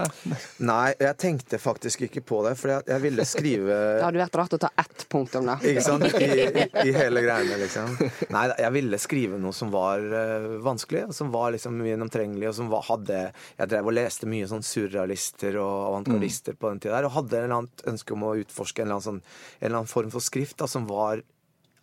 Nei, 0.64 0.94
jeg 0.98 1.16
tenkte 1.20 1.58
faktisk 1.60 2.06
ikke 2.06 2.22
på 2.24 2.38
det, 2.46 2.54
for 2.56 2.72
jeg, 2.72 2.86
jeg 2.88 3.02
ville 3.04 3.26
skrive 3.28 3.76
Det 4.00 4.06
hadde 4.06 4.22
vært 4.22 4.38
rart 4.40 4.56
å 4.56 4.60
ta 4.62 4.70
ett 4.80 5.04
punktum, 5.12 5.44
da. 5.50 5.58
Ikke 5.60 5.82
sant? 5.84 6.06
I, 6.08 6.64
I 6.88 6.94
hele 6.96 7.20
greiene, 7.26 7.58
liksom. 7.60 7.92
Nei, 8.32 8.46
jeg 8.64 8.72
ville 8.78 9.00
skrive 9.02 9.38
noe 9.42 9.52
som 9.52 9.70
var 9.74 10.00
uh, 10.00 10.56
vanskelig, 10.64 11.04
som 11.12 11.30
var 11.34 11.52
liksom 11.52 11.76
gjennomtrengelig, 11.84 12.48
og 12.48 12.56
som 12.62 12.72
var, 12.72 12.86
hadde 12.88 13.20
Jeg 13.58 13.68
drev 13.74 13.92
og 13.92 13.96
leste 13.98 14.26
mye 14.30 14.48
sånn 14.48 14.64
surrealister 14.64 15.60
og 15.60 15.76
avantgardister 15.92 16.56
på 16.56 16.72
den 16.72 16.80
tida 16.80 16.96
der, 16.96 17.10
og 17.10 17.16
hadde 17.20 17.36
en 17.42 17.44
eller 17.50 17.60
annet 17.60 17.86
ønske 17.92 18.16
om 18.16 18.24
å 18.24 18.34
utforske 18.40 18.82
en 18.82 18.88
eller 18.88 18.96
annen, 19.02 19.08
sånn, 19.10 19.22
en 19.60 19.66
eller 19.68 19.82
annen 19.82 19.92
form 19.92 20.10
for 20.16 20.24
skrift 20.24 20.56
da, 20.64 20.66
som 20.70 20.88
var 20.88 21.20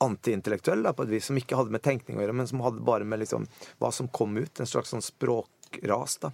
antiintellektuell, 0.04 0.84
på 0.98 1.06
et 1.06 1.12
vis, 1.14 1.28
som 1.30 1.38
ikke 1.40 1.56
hadde 1.56 1.72
med 1.74 1.84
tenkning 1.86 2.18
å 2.18 2.24
gjøre, 2.26 2.36
men 2.36 2.50
som 2.50 2.64
hadde 2.66 2.84
bare 2.84 3.06
med 3.08 3.22
liksom 3.24 3.46
hva 3.80 3.92
som 3.96 4.10
kom 4.12 4.36
ut. 4.42 4.60
En 4.60 4.68
slags 4.70 4.92
sånn 4.92 5.04
språkras, 5.74 6.18
da. 6.18 6.32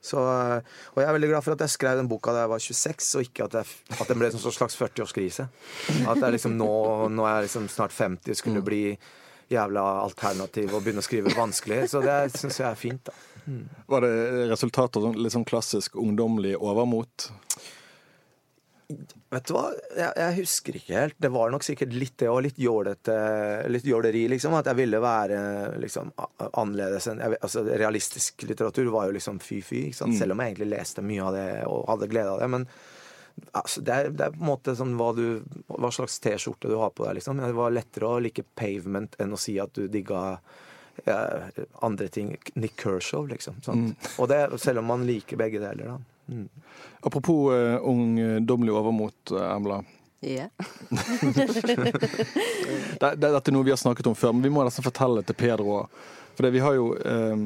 Så, 0.00 0.18
og 0.18 1.00
jeg 1.00 1.08
er 1.08 1.14
veldig 1.16 1.28
glad 1.32 1.42
for 1.42 1.56
at 1.56 1.62
jeg 1.64 1.74
skrev 1.74 1.98
den 1.98 2.08
boka 2.08 2.30
da 2.32 2.44
jeg 2.44 2.50
var 2.52 2.62
26, 2.62 3.08
og 3.18 3.24
ikke 3.26 3.46
at, 3.48 3.54
jeg, 3.58 3.96
at 3.98 4.08
den 4.08 4.20
ble 4.20 4.28
en 4.30 4.38
slags 4.38 4.76
40-årskrise. 4.78 5.48
At 6.06 6.20
jeg 6.22 6.36
liksom 6.36 6.54
nå, 6.54 7.08
nå 7.10 7.24
er 7.26 7.40
jeg 7.40 7.48
liksom 7.48 7.66
snart 7.72 7.92
50, 7.96 8.38
skulle 8.38 8.62
bli 8.62 8.82
jævla 9.50 9.82
alternativ 10.04 10.70
og 10.76 10.84
begynne 10.84 11.02
å 11.02 11.06
skrive 11.06 11.34
vanskelig. 11.34 11.88
Så 11.90 12.02
det 12.04 12.16
syns 12.36 12.60
jeg 12.60 12.68
er 12.68 12.78
fint, 12.78 13.10
da. 13.10 13.16
Var 13.88 14.04
det 14.04 14.46
resultatet 14.52 15.00
av 15.00 15.16
litt 15.16 15.32
sånn 15.34 15.48
klassisk 15.48 15.96
ungdommelig 15.98 16.54
overmot? 16.60 17.30
Vet 18.88 19.44
du 19.44 19.52
hva, 19.52 19.66
jeg, 19.92 20.12
jeg 20.16 20.34
husker 20.38 20.76
ikke 20.78 20.94
helt. 20.96 21.16
Det 21.20 21.28
var 21.32 21.50
nok 21.52 21.64
sikkert 21.66 21.92
litt 21.92 22.14
det 22.22 22.28
og 22.32 22.38
litt 22.46 22.60
jålete 22.62 23.16
Litt 23.68 23.84
jåleri, 23.84 24.22
liksom. 24.32 24.56
At 24.56 24.70
jeg 24.70 24.78
ville 24.78 25.00
være 25.04 25.40
liksom 25.82 26.14
annerledes 26.48 27.10
enn 27.12 27.20
Altså, 27.26 27.66
realistisk 27.68 28.46
litteratur 28.48 28.88
var 28.94 29.10
jo 29.10 29.18
liksom 29.18 29.42
fy-fy, 29.44 29.90
mm. 29.92 30.16
Selv 30.16 30.32
om 30.32 30.40
jeg 30.40 30.54
egentlig 30.54 30.70
leste 30.72 31.04
mye 31.04 31.26
av 31.26 31.36
det 31.36 31.50
og 31.68 31.84
hadde 31.92 32.08
glede 32.14 32.32
av 32.32 32.40
det. 32.40 32.50
Men 32.56 32.66
altså, 33.52 33.84
det, 33.84 33.92
er, 33.92 34.10
det 34.16 34.24
er 34.24 34.34
på 34.38 34.40
en 34.40 34.52
måte 34.54 34.78
sånn 34.80 34.96
hva 34.96 35.12
du 35.18 35.26
Hva 35.68 35.92
slags 35.92 36.16
T-skjorte 36.24 36.72
du 36.72 36.78
har 36.80 36.96
på 36.96 37.04
deg, 37.04 37.20
liksom. 37.20 37.44
Det 37.44 37.54
var 37.60 37.76
lettere 37.76 38.08
å 38.08 38.24
like 38.24 38.48
Pavement 38.56 39.20
enn 39.20 39.36
å 39.36 39.40
si 39.40 39.58
at 39.60 39.76
du 39.76 39.84
digga 39.92 40.38
eh, 41.04 41.64
andre 41.84 42.08
ting. 42.08 42.38
Nick 42.56 42.80
Kershaw, 42.80 43.28
liksom. 43.34 43.60
Sant? 43.68 44.08
Og 44.16 44.32
det, 44.32 44.46
selv 44.64 44.80
om 44.80 44.94
man 44.96 45.04
liker 45.04 45.36
begge 45.44 45.60
deler, 45.60 45.98
da. 45.98 46.17
Mm. 46.28 46.48
Apropos 47.00 47.52
uh, 47.52 47.78
ungdommelig 47.88 48.74
overmot, 48.74 49.32
uh, 49.32 49.56
Embla. 49.56 49.82
Ja. 50.20 50.48
Det, 52.98 53.14
det, 53.14 53.28
dette 53.30 53.50
er 53.50 53.54
noe 53.54 53.62
vi 53.62 53.70
har 53.70 53.78
snakket 53.78 54.08
om 54.10 54.16
før, 54.18 54.32
men 54.34 54.42
vi 54.42 54.50
må 54.50 54.64
nesten 54.66 54.82
fortelle 54.82 55.22
til 55.22 55.36
Pedro 55.38 55.76
òg. 55.82 55.98
For 56.38 56.46
det, 56.46 56.52
vi 56.54 56.60
har 56.62 56.74
jo 56.76 56.92
um... 56.94 57.40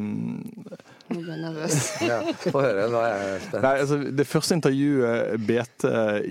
Nå 1.09 1.21
ble 1.23 1.33
jeg 1.33 1.41
nervøs. 1.41 1.77
Ja, 2.11 2.19
Få 2.43 2.61
høre. 2.61 2.83
Nå 2.93 2.99
er 3.01 3.15
jeg 3.23 3.39
spent. 3.47 3.63
Nei, 3.65 3.71
altså, 3.81 3.97
Det 4.21 4.27
første 4.29 4.59
intervjuet 4.59 5.47
BT 5.49 5.87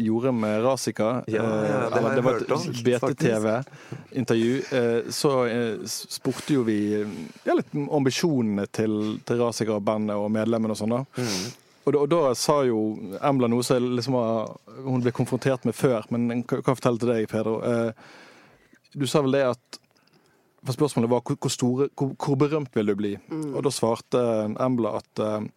gjorde 0.05 0.33
med 0.43 0.61
Razika, 0.65 1.07
Ja, 1.25 1.41
ja, 1.41 1.79
eh, 1.87 1.95
det 1.95 2.11
jeg 2.19 2.25
var 2.27 2.37
et 2.37 2.83
BT-TV-intervju, 2.85 4.53
eh, 4.77 5.09
så 5.09 5.33
eh, 5.49 5.89
spurte 5.89 6.59
jo 6.59 6.67
vi 6.69 6.77
ja, 7.01 7.55
litt 7.57 7.73
om 7.73 7.89
ambisjonene 7.97 8.67
til, 8.69 9.17
til 9.25 9.41
Razika 9.41 9.79
og 9.79 9.85
bandet 9.89 10.21
og 10.21 10.29
medlemmene 10.33 10.77
og 10.77 10.81
sånn. 10.83 10.93
da. 10.99 11.01
Mm. 11.17 11.49
Og, 11.81 11.93
da, 11.93 11.99
og 11.99 12.09
da 12.11 12.21
sa 12.37 12.59
jo 12.67 12.81
Embla 13.25 13.49
noe 13.49 13.65
som 13.65 13.85
liksom 13.97 14.17
var, 14.17 14.51
hun 14.85 15.01
ble 15.03 15.13
konfrontert 15.15 15.65
med 15.65 15.77
før, 15.77 16.05
men 16.13 16.29
jeg 16.29 16.45
kan, 16.49 16.75
fortelle 16.75 17.01
til 17.01 17.13
deg, 17.13 17.29
Pedro. 17.31 17.57
Eh, 17.65 18.91
du 18.93 19.07
sa 19.09 19.23
vel 19.25 19.37
det 19.37 19.45
at 19.53 19.79
for 20.61 20.77
Spørsmålet 20.77 21.09
var 21.09 21.23
hvor, 21.25 21.49
store, 21.49 21.87
hvor, 21.97 22.11
hvor 22.21 22.37
berømt 22.37 22.75
vil 22.77 22.91
du 22.91 22.93
bli? 22.93 23.15
Og 23.55 23.63
da 23.65 23.71
svarte 23.73 24.19
Embla 24.61 24.99
at 24.99 25.21
eh, 25.25 25.47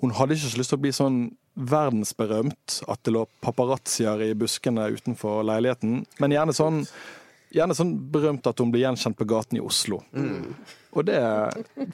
hun 0.00 0.14
hadde 0.16 0.38
ikke 0.38 0.54
så 0.54 0.60
lyst 0.60 0.72
til 0.72 0.80
å 0.80 0.84
bli 0.86 0.92
sånn 0.96 1.18
verdensberømt, 1.52 2.78
at 2.88 3.02
det 3.04 3.12
lå 3.12 3.26
paparazzier 3.44 4.22
i 4.24 4.30
buskene 4.38 4.86
utenfor 4.94 5.42
leiligheten, 5.44 5.98
men 6.22 6.32
gjerne 6.32 6.54
sånn 6.56 6.86
gjerne 7.52 7.76
sånn 7.76 7.92
berømt 8.12 8.46
at 8.48 8.60
hun 8.62 8.72
blir 8.72 8.86
gjenkjent 8.86 9.18
på 9.18 9.28
gaten 9.28 9.58
i 9.58 9.64
Oslo. 9.64 10.00
Og 10.92 11.06
det 11.08 11.18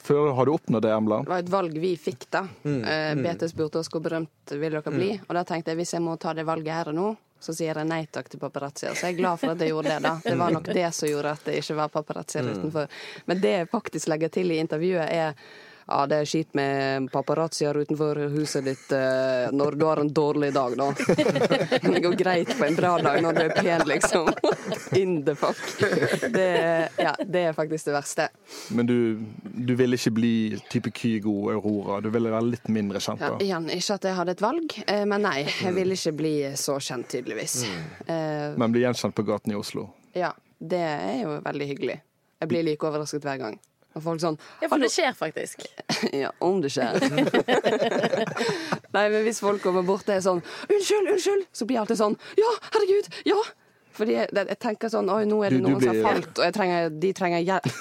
før 0.03 0.33
Har 0.35 0.45
du 0.45 0.51
oppnådd 0.53 0.83
det, 0.83 0.91
Embla? 0.91 1.21
Det 1.23 1.31
var 1.31 1.39
et 1.45 1.49
valg 1.53 1.77
vi 1.79 1.93
fikk, 1.97 2.25
da. 2.35 2.41
Mm. 2.67 2.83
Eh, 2.83 3.15
BT 3.23 3.47
spurte 3.51 3.79
oss 3.79 3.89
hvor 3.93 4.01
berømt 4.03 4.51
vil 4.51 4.71
dere 4.75 4.91
bli. 4.91 5.13
Og 5.27 5.33
da 5.37 5.43
tenkte 5.47 5.71
jeg 5.71 5.79
hvis 5.79 5.93
jeg 5.95 6.03
må 6.03 6.17
ta 6.19 6.33
det 6.35 6.43
valget 6.47 6.73
her 6.75 6.91
og 6.91 6.97
nå, 6.97 7.07
så 7.39 7.55
sier 7.55 7.77
jeg 7.79 7.87
nei 7.87 8.01
takk 8.11 8.27
til 8.27 8.41
paparazzier. 8.41 8.91
Så 8.99 9.07
jeg 9.07 9.15
er 9.15 9.21
glad 9.21 9.39
for 9.39 9.53
at 9.53 9.61
jeg 9.63 9.71
gjorde 9.71 9.93
det, 9.93 10.01
da. 10.03 10.17
Det 10.25 10.35
var 10.41 10.51
nok 10.51 10.67
det 10.75 10.89
som 10.97 11.07
gjorde 11.07 11.31
at 11.37 11.45
det 11.47 11.55
ikke 11.61 11.77
var 11.79 11.87
paparazzier 11.93 12.43
Mm. 12.43 12.51
utenfor. 12.57 12.87
Men 13.31 13.39
det 13.39 13.53
jeg 13.55 13.69
faktisk 13.71 14.07
legger 14.11 14.27
til 14.35 14.51
i 14.51 14.59
intervjuet, 14.59 15.07
er 15.07 15.33
ja, 15.89 15.99
det 16.09 16.17
er 16.21 16.27
skit 16.29 16.53
med 16.57 17.07
paparazzier 17.11 17.77
utenfor 17.81 18.19
huset 18.35 18.65
ditt 18.69 18.91
eh, 18.93 19.47
når 19.55 19.77
du 19.79 19.85
har 19.87 20.01
en 20.03 20.11
dårlig 20.13 20.51
dag, 20.53 20.75
da. 20.77 20.87
Det 21.89 22.01
går 22.03 22.15
greit 22.19 22.51
på 22.59 22.65
en 22.67 22.77
bra 22.77 22.91
dag 23.01 23.21
når 23.25 23.33
du 23.39 23.41
er 23.47 23.53
pen, 23.57 23.83
liksom. 23.89 24.29
In 25.01 25.15
the 25.25 25.33
fuck. 25.35 25.59
Det, 26.33 26.47
ja, 27.01 27.13
det 27.25 27.43
er 27.49 27.53
faktisk 27.57 27.89
det 27.89 27.95
verste. 27.97 28.27
Men 28.77 28.89
du, 28.89 28.95
du 29.43 29.73
vil 29.79 29.97
ikke 29.97 30.13
bli 30.17 30.33
type 30.69 30.91
Kygo 30.95 31.35
Aurora? 31.55 31.99
Du 32.05 32.09
ville 32.13 32.31
være 32.33 32.51
litt 32.53 32.69
mindre 32.69 33.01
kjent? 33.01 33.21
Ja, 33.25 33.31
da? 33.33 33.41
igjen, 33.45 33.69
ikke 33.73 33.97
at 33.97 34.05
jeg 34.09 34.17
hadde 34.19 34.35
et 34.37 34.43
valg, 34.45 34.77
eh, 34.85 35.05
men 35.09 35.25
nei, 35.25 35.39
jeg 35.47 35.73
vil 35.77 35.95
ikke 35.97 36.13
bli 36.21 36.35
så 36.59 36.77
kjent, 36.81 37.09
tydeligvis. 37.11 37.63
Eh, 38.05 38.53
Men 38.59 38.71
bli 38.75 38.85
gjenkjent 38.85 39.15
på 39.17 39.25
gaten 39.27 39.53
i 39.53 39.57
Oslo? 39.59 39.89
ja, 40.17 40.31
det 40.59 40.79
er 40.83 41.17
jo 41.23 41.37
veldig 41.45 41.65
hyggelig. 41.69 41.93
Jeg 42.39 42.49
blir 42.51 42.63
like 42.67 42.87
overrasket 42.87 43.23
hver 43.23 43.37
gang. 43.39 43.53
Og 43.97 44.03
folk 44.05 44.21
sånn 44.21 44.37
Ja, 44.61 44.67
for 44.69 44.77
det 44.77 44.91
skjer 44.93 45.13
faktisk. 45.17 45.63
Ja, 46.23 46.29
om 46.45 46.61
det 46.61 46.69
skjer. 46.75 46.99
Nei, 48.95 49.05
men 49.09 49.23
hvis 49.25 49.39
folk 49.43 49.61
kommer 49.63 49.83
bort 49.87 50.07
og 50.09 50.15
er 50.15 50.21
sånn 50.25 50.41
'Unnskyld, 50.69 51.09
unnskyld!' 51.15 51.47
Så 51.53 51.65
blir 51.65 51.77
jeg 51.79 51.85
alltid 51.85 52.01
sånn 52.03 52.17
'Ja, 52.37 52.51
herregud! 52.73 53.09
Ja!' 53.25 53.47
Fordi 53.99 54.13
jeg, 54.15 54.29
jeg 54.31 54.59
tenker 54.59 54.91
sånn 54.93 55.09
'Oi, 55.11 55.25
nå 55.25 55.41
er 55.45 55.49
det 55.49 55.57
Du- 55.59 55.65
du 55.65 55.71
noen 55.73 55.81
som 55.81 55.95
har 55.95 56.13
falt, 56.13 56.37
og 56.39 56.45
jeg 56.45 56.53
trenger, 56.53 56.89
de 56.99 57.13
trenger 57.13 57.43
hjelp'. 57.43 57.71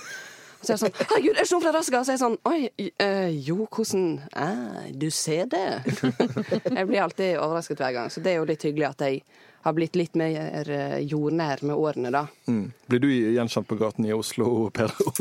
Så 0.59 0.73
er 0.73 0.75
jeg 0.75 0.81
sånn 0.83 0.97
'Herregud, 0.99 1.37
er 1.37 1.45
det 1.45 1.51
noen 1.53 1.75
raska! 1.77 2.01
Så 2.05 2.09
er 2.11 2.17
jeg 2.17 2.25
sånn 2.25 2.39
'Oi, 2.45 2.71
øh, 3.01 3.31
jo, 3.49 3.59
hvordan 3.71 4.23
eh, 4.37 4.91
Du 4.97 5.11
ser 5.11 5.47
det?' 5.47 5.85
jeg 6.79 6.87
blir 6.89 7.03
alltid 7.05 7.37
overrasket 7.39 7.79
hver 7.79 7.93
gang, 7.93 8.09
så 8.11 8.21
det 8.23 8.33
er 8.33 8.37
jo 8.41 8.45
litt 8.49 8.63
hyggelig 8.67 8.89
at 8.91 8.99
jeg 9.07 9.23
har 9.63 9.73
blitt 9.75 9.97
litt 9.97 10.15
mer 10.17 10.71
eh, 10.71 10.99
jordnær 11.05 11.63
med 11.63 11.75
årene, 11.77 12.11
da. 12.15 12.27
Mm. 12.49 12.73
Blir 12.89 13.01
du 13.01 13.09
gjenkjent 13.11 13.67
på 13.69 13.77
gaten 13.79 14.07
i 14.07 14.13
Oslo, 14.15 14.71
Pedro? 14.71 15.13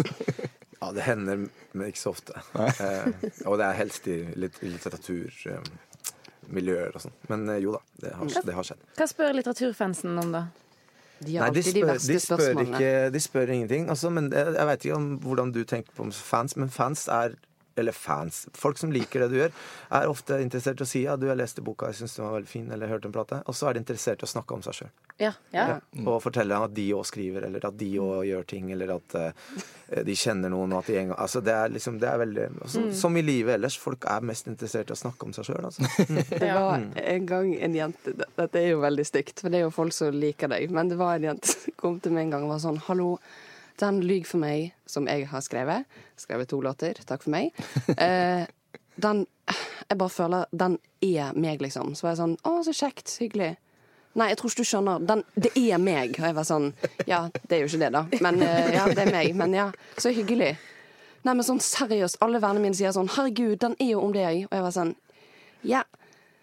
Ja, 0.82 0.92
det 0.94 1.02
hender, 1.08 1.36
men 1.74 1.88
ikke 1.90 2.00
så 2.04 2.10
ofte. 2.14 2.34
Eh, 2.54 3.08
og 3.50 3.56
det 3.58 3.66
er 3.66 3.74
helst 3.80 4.06
i 4.14 4.18
litt- 4.38 4.60
litteraturmiljøer 4.62 6.90
eh, 6.92 6.96
og 6.96 7.02
sånn. 7.02 7.16
Men 7.32 7.48
eh, 7.50 7.58
jo 7.64 7.72
da, 7.74 7.80
det 8.04 8.12
har, 8.20 8.26
det 8.46 8.54
har 8.60 8.66
skjedd. 8.68 8.82
Hva 9.00 9.08
spør 9.10 9.34
litteraturfansen 9.40 10.20
om, 10.22 10.30
da? 10.36 10.44
De 11.18 11.34
har 11.40 11.48
Nei, 11.48 11.54
de 11.56 11.60
alltid 11.64 11.74
de 11.80 11.84
verste 11.88 12.14
de 12.14 12.20
spør, 12.22 12.38
spørsmålene. 12.44 12.78
ikke, 12.78 12.92
de 13.16 13.20
spør 13.26 13.48
ingenting. 13.56 13.84
Altså, 13.90 14.08
men 14.14 14.28
jeg, 14.30 14.54
jeg 14.54 14.66
vet 14.70 14.80
ikke 14.86 15.00
om 15.00 15.08
hvordan 15.26 15.50
du 15.56 15.62
tenker 15.66 15.90
på 15.98 16.06
fans, 16.14 16.54
men 16.62 16.70
fans 16.70 17.08
er 17.10 17.34
eller 17.78 17.96
fans. 17.96 18.46
Folk 18.54 18.78
som 18.78 18.92
liker 18.92 19.26
det 19.26 19.30
du 19.34 19.38
gjør, 19.40 19.52
er 20.00 20.12
ofte 20.12 20.40
interessert 20.44 20.82
i 20.82 20.86
å 20.86 20.90
si 20.90 21.04
ja, 21.06 21.18
du 21.20 21.28
har 21.30 21.40
lest 21.40 21.60
boka, 21.66 21.92
jeg 21.92 22.02
syns 22.02 22.18
den 22.18 22.28
var 22.28 22.38
veldig 22.38 22.52
fin, 22.52 22.70
eller 22.74 22.92
hørt 22.92 23.06
en 23.08 23.16
plate. 23.16 23.42
Og 23.46 23.58
så 23.58 23.70
er 23.70 23.78
de 23.78 23.84
interessert 23.84 24.24
i 24.24 24.28
å 24.28 24.32
snakke 24.32 24.58
om 24.58 24.66
seg 24.66 24.82
sjøl. 24.82 24.94
Ja. 25.18 25.32
ja. 25.50 25.80
Og 26.04 26.20
fortelle 26.22 26.58
at 26.62 26.74
de 26.78 26.86
òg 26.94 27.06
skriver, 27.10 27.48
eller 27.48 27.64
at 27.66 27.78
de 27.80 27.90
òg 28.02 28.22
gjør 28.28 28.44
ting, 28.50 28.70
eller 28.74 28.94
at 28.98 29.16
uh, 29.18 29.64
de 30.06 30.16
kjenner 30.18 30.54
noen, 30.54 30.76
og 30.76 30.84
at 30.84 30.92
de 30.92 31.00
en 31.00 31.12
gang 31.12 31.18
Altså, 31.18 31.42
det 31.42 31.54
er 31.56 31.72
liksom 31.74 31.98
Det 32.02 32.10
er 32.10 32.20
veldig 32.22 32.44
altså, 32.66 32.82
Som 32.94 33.18
i 33.18 33.24
livet 33.26 33.56
ellers. 33.56 33.78
Folk 33.82 34.06
er 34.12 34.26
mest 34.30 34.50
interessert 34.52 34.92
i 34.92 34.94
å 34.94 35.00
snakke 35.00 35.26
om 35.26 35.34
seg 35.34 35.48
sjøl, 35.50 35.70
altså. 35.70 35.88
Det 36.44 36.52
var 36.54 36.86
en 37.02 37.28
gang 37.30 37.50
en 37.56 37.78
jente 37.80 38.14
Dette 38.20 38.62
er 38.62 38.70
jo 38.74 38.84
veldig 38.84 39.08
stygt, 39.08 39.42
for 39.42 39.54
det 39.54 39.62
er 39.62 39.68
jo 39.68 39.74
folk 39.74 39.96
som 39.96 40.14
liker 40.14 40.52
deg. 40.54 40.70
Men 40.74 40.92
det 40.92 41.00
var 41.02 41.18
en 41.18 41.32
jente 41.32 41.56
som 41.56 41.78
kom 41.82 41.98
til 42.04 42.14
meg 42.14 42.28
en 42.28 42.38
gang 42.38 42.48
og 42.48 42.54
var 42.56 42.64
sånn 42.68 42.82
Hallo, 42.86 43.16
den 43.80 44.02
Lyg 44.06 44.28
for 44.28 44.42
meg, 44.42 44.74
som 44.90 45.08
jeg 45.10 45.28
har 45.30 45.44
skrevet 45.46 45.86
Skrevet 46.18 46.50
to 46.50 46.62
låter, 46.62 46.98
takk 47.06 47.24
for 47.26 47.34
meg. 47.34 47.54
Eh, 47.98 48.46
den 48.98 49.26
Jeg 49.90 49.98
bare 49.98 50.10
føler 50.10 50.46
Den 50.52 50.78
er 51.02 51.34
meg, 51.38 51.62
liksom. 51.62 51.94
Så 51.96 52.08
var 52.08 52.16
jeg 52.16 52.22
sånn 52.22 52.38
Å, 52.44 52.54
så 52.66 52.74
kjekt. 52.76 53.14
Hyggelig. 53.22 53.56
Nei, 54.18 54.32
jeg 54.32 54.40
tror 54.40 54.50
ikke 54.50 54.64
du 54.64 54.70
skjønner. 54.72 55.04
Den, 55.06 55.22
det 55.38 55.52
er 55.62 55.78
meg. 55.82 56.18
Og 56.18 56.26
jeg 56.26 56.38
var 56.40 56.48
sånn 56.48 56.72
Ja, 57.10 57.28
det 57.44 57.60
er 57.60 57.62
jo 57.62 57.70
ikke 57.70 57.84
det, 57.86 57.92
da. 57.94 58.04
Men 58.26 58.42
eh, 58.42 58.72
ja, 58.74 58.88
det 58.90 59.06
er 59.06 59.14
meg. 59.14 59.36
Men 59.38 59.54
ja, 59.54 59.68
så 60.02 60.14
hyggelig. 60.16 60.56
Nei, 61.28 61.34
men 61.36 61.46
sånn 61.46 61.62
seriøst, 61.62 62.22
alle 62.24 62.42
vennene 62.42 62.64
mine 62.64 62.78
sier 62.78 62.94
sånn 62.96 63.10
'Herregud, 63.12 63.60
den 63.62 63.76
er 63.84 63.90
jo 63.92 64.02
om 64.06 64.14
deg.' 64.16 64.46
Og 64.48 64.54
jeg 64.58 64.66
var 64.66 64.74
sånn 64.76 64.96
Ja. 65.68 65.84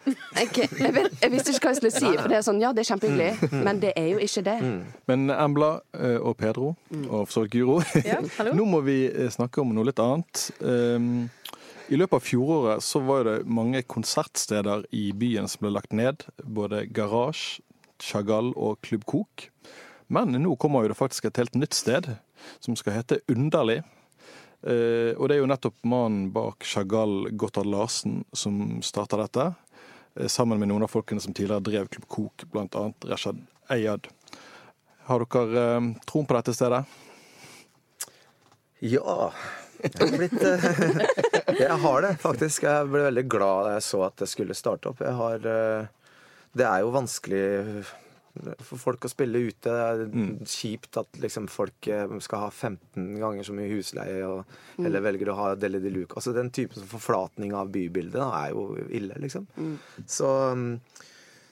Jeg, 0.04 0.48
jeg, 0.78 0.92
vet, 0.94 1.14
jeg 1.22 1.32
visste 1.32 1.54
ikke 1.54 1.68
hva 1.68 1.72
jeg 1.72 1.78
skulle 1.78 1.92
si, 1.94 2.08
for 2.18 2.30
det 2.32 2.36
er 2.38 2.44
sånn 2.44 2.60
Ja, 2.62 2.72
det 2.76 2.84
er 2.84 2.88
kjempehyggelig, 2.90 3.52
men 3.64 3.80
det 3.82 3.92
er 3.96 4.10
jo 4.12 4.20
ikke 4.24 4.42
det. 4.46 4.56
Men 5.10 5.30
Embla 5.32 5.70
eh, 5.96 6.18
og 6.18 6.36
Pedro, 6.40 6.74
og 7.06 7.24
for 7.24 7.32
så 7.32 7.44
vidt 7.46 7.56
Guro, 7.56 7.78
Ja, 8.10 8.20
nå 8.58 8.66
må 8.68 8.82
vi 8.86 8.98
eh, 9.08 9.30
snakke 9.32 9.62
om 9.62 9.72
noe 9.76 9.88
litt 9.88 10.02
annet. 10.02 10.44
Um, 10.60 11.30
I 11.88 12.00
løpet 12.00 12.18
av 12.18 12.26
fjoråret 12.26 12.84
så 12.84 13.00
var 13.04 13.24
det 13.28 13.38
mange 13.48 13.84
konsertsteder 13.88 14.86
i 14.96 15.08
byen 15.16 15.48
som 15.50 15.64
ble 15.64 15.74
lagt 15.76 15.96
ned. 15.96 16.26
Både 16.44 16.84
Garage, 16.86 17.62
Chagall 18.02 18.52
og 18.56 18.80
Klubb 18.84 19.04
Kok. 19.08 19.48
Men 20.12 20.36
nå 20.36 20.56
kommer 20.60 20.84
jo 20.84 20.92
det 20.92 21.00
faktisk 21.00 21.28
et 21.28 21.40
helt 21.40 21.56
nytt 21.56 21.76
sted, 21.76 22.10
som 22.60 22.76
skal 22.76 23.00
hete 23.00 23.22
Underlig. 23.32 23.80
Eh, 24.64 25.12
og 25.18 25.28
det 25.28 25.36
er 25.36 25.42
jo 25.42 25.48
nettopp 25.50 25.76
mannen 25.84 26.30
bak 26.32 26.64
Chagall, 26.64 27.28
Gotthard 27.36 27.68
Larsen, 27.68 28.22
som 28.32 28.80
starta 28.84 29.18
dette. 29.20 29.50
Eh, 30.16 30.28
Sammen 30.30 30.60
med 30.60 30.70
noen 30.70 30.86
av 30.86 30.92
folkene 30.92 31.22
som 31.22 31.34
tidligere 31.34 31.64
drev 31.64 31.88
Klubb 31.92 32.06
Kok, 32.08 32.46
bl.a. 32.52 32.84
Rashad 33.10 33.40
Eyad. 33.72 34.08
Har 35.08 35.24
dere 35.24 35.66
eh, 35.76 35.90
troen 36.08 36.28
på 36.28 36.38
dette 36.38 36.54
stedet? 36.56 36.84
Ja. 38.84 39.32
Jeg 39.84 39.98
har 40.00 40.16
blitt 40.16 40.46
eh, 40.48 40.70
Jeg 41.64 41.80
har 41.84 42.06
det, 42.06 42.14
faktisk. 42.22 42.64
Jeg 42.68 42.92
ble 42.92 43.04
veldig 43.08 43.26
glad 43.30 43.68
da 43.68 43.76
jeg 43.78 43.88
så 43.88 44.06
at 44.06 44.16
det 44.22 44.30
skulle 44.30 44.56
starte 44.58 44.92
opp. 44.92 45.04
Har 45.04 45.38
Det 45.44 46.66
er 46.66 46.84
jo 46.84 46.94
vanskelig 46.94 47.44
for 48.34 48.80
folk 48.80 49.06
å 49.06 49.10
spille 49.10 49.42
ute. 49.46 49.70
Det 49.70 50.06
er 50.08 50.50
kjipt 50.50 50.98
at 51.00 51.18
liksom 51.22 51.46
folk 51.52 51.88
eh, 51.90 52.14
skal 52.24 52.46
ha 52.46 52.50
15 52.50 53.18
ganger 53.22 53.46
så 53.46 53.54
mye 53.56 53.70
husleie, 53.70 54.20
og, 54.26 54.56
eller 54.82 55.04
velger 55.04 55.30
å 55.30 55.38
ha 55.38 55.48
Deli 55.58 55.80
de 55.82 55.92
Luca. 55.94 56.18
Altså 56.18 56.34
Den 56.36 56.50
typen 56.54 56.86
forflatning 56.90 57.54
av 57.54 57.70
bybildet 57.74 58.18
da, 58.18 58.30
er 58.42 58.54
jo 58.54 58.66
ille, 58.88 59.18
liksom. 59.22 59.46
Så, 60.06 60.32
mm, 60.54 60.72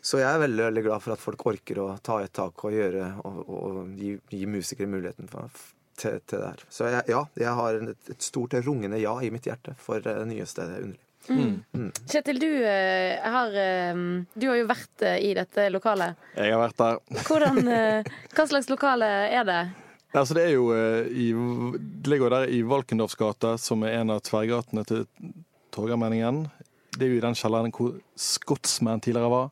så 0.03 0.23
jeg 0.23 0.29
er 0.29 0.43
veldig, 0.43 0.65
veldig 0.71 0.87
glad 0.89 1.05
for 1.05 1.15
at 1.15 1.23
folk 1.23 1.47
orker 1.53 1.83
å 1.85 1.93
ta 2.03 2.19
et 2.23 2.35
tak 2.35 2.67
og 2.67 2.75
gjøre 2.75 3.13
og, 3.23 3.39
og 3.47 3.95
gi, 4.01 4.17
gi 4.35 4.51
musikere 4.51 4.91
muligheten 4.91 5.31
for, 5.31 5.63
til, 5.95 6.19
til 6.27 6.43
det 6.43 6.51
her. 6.51 6.67
Så 6.67 6.91
jeg, 6.91 7.07
ja, 7.15 7.23
jeg 7.39 7.57
har 7.63 7.79
et, 7.79 8.11
et 8.11 8.27
stort 8.27 8.59
rungende 8.67 9.01
ja 9.03 9.15
i 9.23 9.31
mitt 9.35 9.47
hjerte 9.47 9.77
for 9.79 10.03
det 10.03 10.19
nye 10.31 10.49
stedet 10.51 10.83
Underlig. 11.29 11.93
Kjetil, 12.11 12.41
du, 12.43 12.49
eh, 12.67 13.21
har, 13.35 13.55
eh, 13.55 13.95
du 14.35 14.49
har 14.49 14.59
jo 14.59 14.67
vært 14.69 15.05
eh, 15.07 15.19
i 15.31 15.33
dette 15.39 15.69
lokalet. 15.71 16.19
Jeg 16.37 16.55
har 16.55 16.63
vært 16.63 16.83
der. 16.83 16.99
Hvordan, 17.29 17.61
hva 18.35 18.47
slags 18.51 18.71
lokale 18.73 19.09
er 19.31 19.47
det? 19.49 19.63
Altså 20.13 20.37
det 20.37 20.43
er 20.45 20.51
jo 20.59 20.67
i, 21.09 21.31
Det 21.33 22.11
ligger 22.11 22.27
jo 22.27 22.33
der 22.35 22.51
i 22.53 22.59
Valkendorfs 22.69 23.17
gate, 23.17 23.55
som 23.57 23.85
er 23.89 24.03
en 24.03 24.13
av 24.13 24.21
tverrgatene 24.27 24.85
til 24.85 25.07
Torgallmenningen. 25.73 26.45
Det 26.93 27.07
er 27.07 27.15
jo 27.15 27.21
i 27.21 27.25
den 27.25 27.39
kjelleren 27.39 27.73
hvor 27.73 27.95
Scotsman 28.21 29.01
tidligere 29.01 29.33
var. 29.33 29.49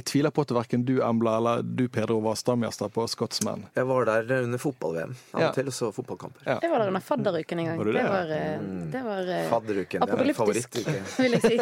Jeg 0.00 0.06
tviler 0.08 0.32
på 0.32 0.40
at 0.46 0.52
verken 0.56 0.84
du, 0.88 0.94
Embla, 1.04 1.34
eller 1.36 1.62
du, 1.62 1.82
Pedro, 1.92 2.20
var 2.24 2.38
stamgjester 2.40 2.88
på 2.92 3.04
Scotsman. 3.10 3.66
Jeg 3.76 3.84
var 3.84 4.06
der 4.08 4.30
under 4.46 4.60
fotball-VM 4.62 5.12
av 5.34 5.40
Ja. 5.42 5.48
og 5.50 5.58
til, 5.58 5.68
så 5.76 5.90
fotballkamper. 5.92 6.40
Ja. 6.46 6.54
Jeg 6.64 6.70
var 6.72 6.80
der 6.80 6.88
under 6.88 7.04
fadderuken 7.04 7.60
en 7.60 7.66
gang. 7.68 7.78
Var 7.78 7.84
du 7.84 7.92
det? 7.92 8.00
Det 8.00 8.12
var, 8.14 8.30
eh, 8.36 8.62
det 8.94 9.02
var 9.04 9.28
eh, 9.34 9.48
Fadderuken. 9.50 10.06
Det 10.08 10.30
er 10.30 10.32
favorittuke. 10.38 10.94
vil 11.20 11.36
jeg 11.36 11.42
si. 11.44 11.58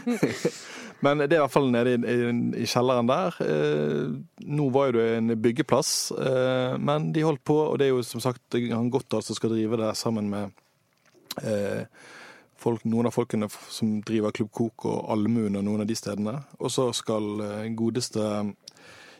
Men 1.04 1.20
det 1.24 1.32
er 1.34 1.38
i 1.38 1.42
hvert 1.44 1.52
fall 1.52 1.68
nede 1.72 1.92
i, 1.94 2.00
i, 2.00 2.30
i 2.64 2.68
kjelleren 2.68 3.10
der. 3.10 3.36
Eh, 3.44 4.16
nå 4.56 4.70
var 4.72 4.88
jo 4.88 4.96
det 4.98 5.06
en 5.18 5.34
byggeplass, 5.40 5.92
eh, 6.16 6.78
men 6.80 7.10
de 7.12 7.24
holdt 7.24 7.44
på, 7.44 7.56
og 7.70 7.78
det 7.80 7.88
er 7.88 7.92
jo 7.94 8.02
som 8.04 8.20
sagt 8.24 8.56
han 8.56 8.90
Gotthard 8.92 9.24
som 9.24 9.36
skal 9.36 9.52
drive 9.54 9.78
det 9.80 9.92
sammen 10.00 10.28
med 10.32 10.50
eh, 11.44 11.84
folk, 12.60 12.84
noen 12.88 13.08
av 13.10 13.14
folkene 13.16 13.48
som 13.72 13.98
driver 14.06 14.34
Klubb 14.36 14.50
Kok 14.56 14.86
og 14.90 15.10
Allmuen 15.14 15.56
og 15.58 15.64
noen 15.66 15.84
av 15.84 15.88
de 15.90 15.96
stedene. 15.98 16.36
Og 16.60 16.70
så 16.74 16.88
skal 16.96 17.40
eh, 17.46 17.68
godeste 17.78 18.24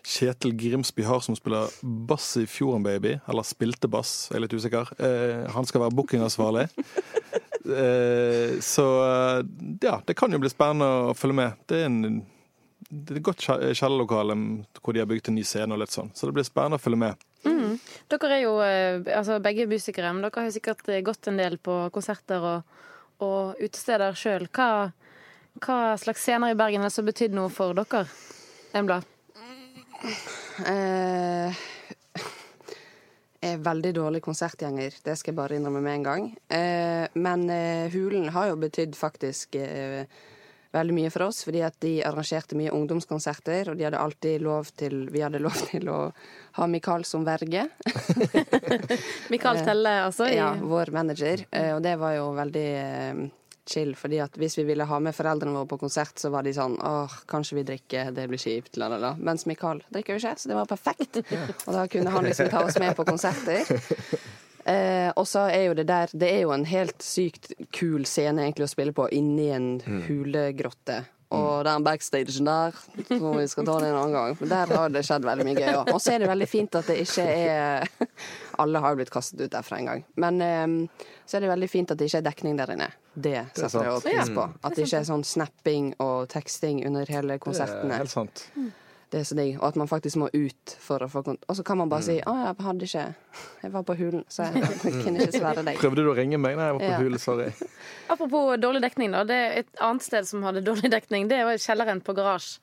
Kjetil 0.01 0.55
Grimsby 0.57 1.05
har 1.05 1.21
som 1.21 1.37
spiller 1.37 1.69
bass 1.83 2.31
i 2.41 2.47
Fjorden 2.49 2.85
Baby, 2.87 3.19
eller 3.29 3.45
spilte 3.45 3.89
bass, 3.93 4.29
jeg 4.31 4.39
er 4.39 4.45
litt 4.47 4.55
usikker. 4.57 4.93
Eh, 4.97 5.43
han 5.53 5.69
skal 5.69 5.87
være 5.87 5.97
bookingansvarlig. 6.01 6.69
Eh, 7.71 8.55
så 8.65 8.85
eh, 9.05 9.41
ja, 9.85 9.99
det 10.09 10.15
kan 10.19 10.33
jo 10.33 10.39
bli 10.41 10.49
spennende 10.51 10.87
å 11.11 11.15
følge 11.15 11.37
med. 11.37 11.59
Det 11.69 11.77
er, 11.83 11.91
en, 11.91 12.23
det 12.89 13.13
er 13.13 13.19
et 13.21 13.27
godt 13.29 13.45
kje- 13.45 13.75
kjellerlokale 13.77 14.35
hvor 14.81 14.97
de 14.97 15.03
har 15.03 15.07
bygd 15.11 15.29
en 15.31 15.37
ny 15.37 15.45
scene 15.47 15.77
og 15.77 15.83
litt 15.83 15.93
sånn, 15.93 16.09
så 16.17 16.27
det 16.27 16.35
blir 16.39 16.49
spennende 16.49 16.81
å 16.81 16.83
følge 16.83 17.03
med. 17.05 17.27
Dere 18.11 18.31
er 18.33 18.43
jo 18.47 18.55
eh, 18.65 19.05
altså, 19.15 19.37
begge 19.45 19.69
musikere, 19.71 20.11
men 20.17 20.25
dere 20.25 20.41
har 20.41 20.49
jo 20.49 20.57
sikkert 20.57 20.89
gått 21.07 21.29
en 21.31 21.39
del 21.39 21.59
på 21.63 21.77
konserter 21.95 22.49
og, 22.57 22.81
og 23.25 23.61
utesteder 23.61 24.17
sjøl. 24.19 24.49
Hva, 24.55 24.91
hva 25.61 25.79
slags 26.01 26.25
scener 26.25 26.55
i 26.55 26.59
Bergen 26.59 26.85
er 26.85 26.93
har 26.95 27.07
betydd 27.07 27.37
noe 27.37 27.53
for 27.53 27.77
dere? 27.77 28.07
Embla? 28.77 29.01
Eh, 30.67 31.61
er 33.41 33.63
veldig 33.65 33.93
dårlig 33.97 34.21
konsertgjenger, 34.25 34.97
det 35.05 35.17
skal 35.19 35.33
jeg 35.33 35.39
bare 35.39 35.57
innrømme 35.57 35.81
med 35.85 35.99
en 35.99 36.07
gang. 36.07 36.27
Eh, 36.49 37.07
men 37.15 37.47
eh, 37.53 37.93
Hulen 37.93 38.29
har 38.35 38.51
jo 38.51 38.59
betydd 38.61 38.97
faktisk 38.97 39.57
eh, 39.61 40.05
veldig 40.75 40.95
mye 40.95 41.11
for 41.11 41.27
oss, 41.29 41.43
fordi 41.47 41.63
at 41.67 41.77
de 41.83 41.97
arrangerte 42.07 42.59
mye 42.59 42.73
ungdomskonserter, 42.75 43.73
og 43.73 43.79
de 43.79 43.87
hadde 43.89 43.99
alltid 44.01 44.45
lov 44.45 44.71
til 44.79 45.03
Vi 45.11 45.25
hadde 45.25 45.43
lov 45.43 45.57
til 45.71 45.91
å 45.91 45.99
ha 46.59 46.71
Mikael 46.71 47.05
som 47.09 47.27
verge. 47.27 47.67
Mikael 49.33 49.65
Telle, 49.65 49.97
altså. 50.07 50.29
I, 50.31 50.39
Ja, 50.39 50.55
vår 50.55 50.95
manager. 50.95 51.47
Eh, 51.51 51.75
og 51.75 51.83
det 51.83 51.97
var 52.01 52.17
jo 52.17 52.31
veldig 52.39 52.67
eh, 52.79 53.23
chill, 53.71 53.95
fordi 53.99 54.21
at 54.23 54.37
hvis 54.41 54.59
vi 54.59 54.67
ville 54.71 54.87
ha 54.87 54.99
med 55.03 55.15
foreldrene 55.15 55.55
våre 55.59 55.71
på 55.71 55.79
konsert, 55.83 56.19
så 56.19 56.31
var 56.35 56.47
de 56.47 56.55
sånn 56.57 56.77
åh, 56.83 57.21
kanskje 57.31 57.61
vi 57.61 57.67
drikker, 57.73 58.13
det 58.17 58.27
blir 58.31 58.41
kjipt, 58.41 58.77
la, 58.81 58.91
la, 58.91 58.99
la. 59.03 59.15
Mens 59.19 59.47
Mikael 59.51 59.83
drikker 59.91 60.17
jo 60.17 60.23
ikke, 60.23 60.37
så 60.43 60.51
det 60.51 60.59
var 60.59 60.71
perfekt. 60.71 61.23
Og 61.67 61.75
da 61.77 61.87
kunne 61.91 62.15
han 62.15 62.31
liksom 62.31 62.51
ta 62.53 62.65
oss 62.67 62.79
med 62.83 62.97
på 62.99 63.07
konserter. 63.09 63.67
Eh, 64.71 65.11
og 65.19 65.27
så 65.27 65.47
er 65.51 65.65
jo 65.71 65.77
det 65.79 65.87
der 65.89 66.13
Det 66.15 66.29
er 66.31 66.43
jo 66.45 66.53
en 66.55 66.67
helt 66.69 67.03
sykt 67.03 67.53
kul 67.75 68.05
scene 68.07 68.45
egentlig 68.45 68.69
å 68.69 68.71
spille 68.71 68.95
på 68.95 69.09
inni 69.15 69.49
en 69.55 69.73
hulegrotte. 70.07 71.03
Og 71.31 71.63
den 71.63 71.85
backstagen 71.87 72.49
der, 72.49 72.75
så 73.07 73.33
vi 73.37 73.45
skal 73.47 73.67
ta 73.69 73.77
det 73.79 73.91
en 73.93 73.99
annen 74.01 74.15
gang. 74.17 74.33
For 74.35 74.51
der 74.51 74.73
har 74.75 74.91
det 74.91 75.05
skjedd 75.07 75.27
veldig 75.29 75.47
mye 75.47 75.61
gøy 75.63 75.77
òg. 75.79 75.93
Og 75.95 76.01
så 76.03 76.17
er 76.17 76.25
det 76.25 76.31
veldig 76.31 76.49
fint 76.51 76.75
at 76.81 76.91
det 76.91 76.97
ikke 77.05 77.27
er 77.31 77.87
Alle 78.61 78.83
har 78.83 78.93
jo 78.93 78.99
blitt 78.99 79.13
kastet 79.15 79.45
ut 79.45 79.53
derfra 79.53 79.79
en 79.79 79.87
gang. 79.93 80.03
Men 80.21 80.43
eh, 80.43 81.07
så 81.25 81.39
er 81.39 81.47
det 81.47 81.53
veldig 81.53 81.71
fint 81.71 81.95
at 81.95 82.01
det 82.01 82.11
ikke 82.11 82.25
er 82.25 82.27
dekning 82.27 82.59
der 82.59 82.75
inne. 82.75 82.91
Det 83.15 83.39
setter 83.55 83.87
jeg 83.87 83.95
også 83.95 84.11
pris 84.11 84.35
på. 84.35 84.49
At 84.59 84.75
det 84.75 84.89
ikke 84.89 85.01
er 85.05 85.07
sånn 85.07 85.25
snapping 85.27 85.93
og 86.03 86.27
teksting 86.35 86.83
under 86.91 87.15
hele 87.15 87.39
konsertene. 87.43 87.87
Det 87.87 87.95
er 88.01 88.05
helt 88.05 88.17
sant. 88.17 88.45
Det 89.11 89.21
er 89.21 89.25
så 89.27 89.35
digg. 89.35 89.57
Og 89.59 89.65
at 89.67 89.77
man 89.81 89.89
faktisk 89.91 90.17
må 90.23 90.29
ut 90.31 90.75
for 90.79 91.03
å 91.03 91.09
få 91.11 91.23
kont... 91.27 91.43
Og 91.51 91.57
så 91.59 91.65
kan 91.67 91.79
man 91.81 91.89
bare 91.91 92.05
si 92.07 92.21
'Å, 92.23 92.35
jeg 92.47 92.65
hadde 92.67 92.87
ikke 92.87 93.07
Jeg 93.65 93.73
var 93.75 93.83
på 93.89 93.97
Hulen, 93.99 94.25
så 94.31 94.47
jeg 94.47 94.63
kunne 95.05 95.25
ikke 95.25 95.39
svære 95.41 95.65
deg'. 95.67 95.81
Prøvde 95.83 96.05
du 96.05 96.11
å 96.13 96.15
ringe 96.15 96.39
meg? 96.39 96.55
Nei, 96.57 96.69
jeg 96.69 96.77
var 96.77 96.85
på 96.85 96.93
Ja. 96.93 96.99
hulen, 97.03 97.19
sorry. 97.19 97.49
Apropos 98.13 98.55
dårlig 98.63 98.83
dekning, 98.87 99.11
da. 99.11 99.25
Det 99.27 99.35
er 99.35 99.59
et 99.65 99.83
annet 99.83 100.03
sted 100.07 100.29
som 100.31 100.43
hadde 100.47 100.63
dårlig 100.63 100.91
dekning. 100.95 101.27
Det 101.29 101.43
var 101.45 101.59
kjelleren 101.59 102.01
på 102.07 102.15
Garasje. 102.15 102.61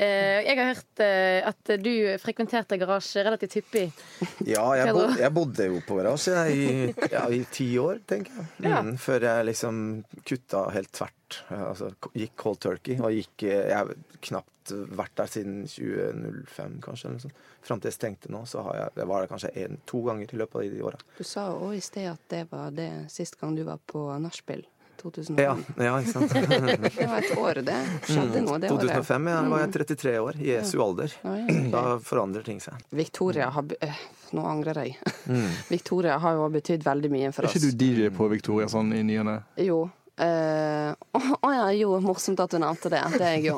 Eh, 0.00 0.46
jeg 0.46 0.56
har 0.56 0.70
hørt 0.70 1.00
eh, 1.04 1.44
at 1.44 1.72
du 1.82 1.92
frekventerte 2.22 2.78
garasje 2.80 3.24
relativt 3.26 3.58
hyppig. 3.58 3.88
Ja, 4.48 4.64
jeg, 4.78 4.94
bod, 4.96 5.18
jeg 5.20 5.34
bodde 5.36 5.66
jo 5.68 5.82
på 5.84 5.98
garasje 5.98 6.36
jeg, 6.38 6.54
i, 6.56 7.10
ja, 7.12 7.26
i 7.28 7.42
ti 7.52 7.66
år, 7.82 8.00
tenker 8.08 8.38
jeg. 8.38 8.46
Ja. 8.64 8.80
Mm, 8.80 8.94
før 9.00 9.26
jeg 9.28 9.50
liksom 9.50 9.82
kutta 10.24 10.64
helt 10.72 10.92
tvert. 10.96 11.42
Altså 11.52 11.90
gikk 12.16 12.32
cold 12.40 12.62
turkey. 12.64 12.96
Og 13.02 13.12
gikk 13.12 13.44
eh, 13.44 13.68
Jeg 13.68 13.76
har 13.76 13.92
knapt 14.24 14.72
vært 14.96 15.16
der 15.20 15.30
siden 15.34 15.60
2005, 15.68 16.80
kanskje. 16.86 17.10
Eller 17.10 17.24
sånn. 17.26 17.38
Fram 17.66 17.82
til 17.82 17.92
jeg 17.92 17.98
stengte 17.98 18.32
nå, 18.32 18.46
så 18.48 18.64
har 18.70 18.78
jeg, 18.78 18.96
det 18.96 19.08
var 19.10 19.24
det 19.24 19.32
kanskje 19.34 19.52
en, 19.66 19.80
to 19.84 20.00
ganger 20.06 20.32
i 20.32 20.40
løpet 20.40 20.62
av 20.62 20.76
de 20.78 20.84
åra. 20.88 21.04
Du 21.18 21.24
sa 21.28 21.50
òg 21.52 21.76
i 21.76 21.84
sted 21.84 22.08
at 22.08 22.24
det 22.32 22.46
var 22.48 22.72
det 22.72 22.90
sist 23.12 23.36
gang 23.40 23.52
du 23.58 23.66
var 23.68 23.82
på 23.84 24.08
nachspiel. 24.22 24.64
2005. 25.00 25.40
Ja, 25.42 25.56
ja, 25.86 25.96
ikke 26.00 26.12
sant. 26.12 26.34
Det 27.00 27.08
var 27.08 27.18
et 27.18 27.36
år, 27.38 27.60
det. 27.66 27.76
Skjedde 28.06 28.42
noe 28.44 28.60
det 28.62 28.70
året. 28.72 28.94
2005 28.94 29.28
ja, 29.30 29.36
da 29.40 29.52
var 29.54 29.64
jeg 29.64 29.72
33 29.78 30.14
år. 30.20 30.40
Jesu 30.50 30.74
alder. 30.84 31.14
Da 31.72 31.84
forandrer 32.04 32.46
ting 32.46 32.60
seg. 32.62 32.80
Victoria 32.94 33.50
har 33.54 33.76
øh, 33.80 34.02
Nå 34.36 34.44
angrer 34.46 34.78
jeg. 34.84 34.98
Mm. 35.26 35.48
Victoria 35.74 36.18
har 36.22 36.36
jo 36.38 36.44
betydd 36.54 36.84
veldig 36.86 37.10
mye 37.10 37.32
for 37.34 37.48
oss. 37.48 37.56
Er 37.56 37.64
ikke 37.64 37.72
du 37.72 37.80
DJ 37.82 38.10
på 38.14 38.28
Victoria 38.30 38.68
sånn 38.70 38.92
i 38.94 39.02
ny 39.06 39.16
og 39.22 39.26
ne? 39.26 39.38
Jo. 39.58 39.80
Eh, 40.22 40.92
oh 41.16 41.52
ja, 41.54 41.72
jo, 41.72 41.94
morsomt 42.04 42.40
at 42.40 42.52
du 42.52 42.58
nevnte 42.62 42.90
det. 42.92 43.00
Det 43.16 43.26
er 43.26 43.34
jeg 43.38 43.46
jo. 43.48 43.56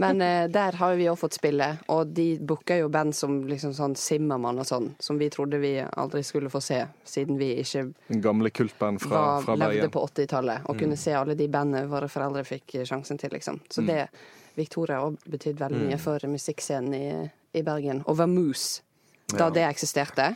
Men 0.00 0.22
uh, 0.24 0.46
der 0.52 0.78
har 0.80 0.96
vi 0.98 1.08
òg 1.10 1.18
fått 1.20 1.38
spille, 1.38 1.68
og 1.92 2.12
de 2.16 2.26
booker 2.40 2.82
jo 2.82 2.90
band 2.92 3.14
som 3.16 3.40
liksom 3.48 3.74
sånn 3.76 3.96
Simmermann 3.98 4.60
og 4.62 4.68
sånn, 4.68 4.90
som 5.02 5.20
vi 5.20 5.30
trodde 5.32 5.60
vi 5.62 5.76
aldri 5.84 6.22
skulle 6.26 6.50
få 6.52 6.62
se, 6.64 6.82
siden 7.04 7.38
vi 7.40 7.52
ikke 7.62 7.86
gamle 8.22 8.50
kultband 8.50 9.02
fra, 9.04 9.14
var, 9.14 9.46
fra 9.46 9.58
levde 9.60 9.88
på 9.92 10.04
80-tallet, 10.08 10.68
og 10.68 10.78
kunne 10.80 10.98
se 11.00 11.14
alle 11.16 11.36
de 11.38 11.48
bandene 11.52 11.86
våre 11.90 12.10
foreldre 12.10 12.44
fikk 12.48 12.80
sjansen 12.88 13.20
til, 13.20 13.32
liksom. 13.36 13.60
Så 13.70 13.84
det 13.86 14.06
Victoria 14.58 14.98
har 14.98 15.10
også 15.10 15.30
betydd 15.30 15.60
veldig 15.60 15.86
mye 15.88 15.98
for 16.00 16.26
musikkscenen 16.28 16.94
i, 16.96 17.08
i 17.56 17.62
Bergen. 17.66 18.02
Og 18.10 18.18
Vamoose, 18.18 18.82
da 19.30 19.46
Ja. 19.46 19.50
det 19.50 19.66
eksisterte. 19.68 20.34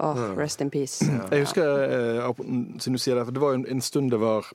Oh, 0.00 0.16
rest 0.36 0.62
in 0.64 0.70
peace. 0.70 1.04
Jeg 1.04 1.44
husker, 1.44 1.82
eh, 1.84 2.32
siden 2.80 2.96
du 2.96 2.98
sier 2.98 3.18
det, 3.18 3.26
for 3.26 3.36
det 3.36 3.40
var 3.42 3.52
jo 3.52 3.58
en, 3.60 3.66
en 3.68 3.82
stund 3.84 4.10
det 4.10 4.20
var 4.20 4.48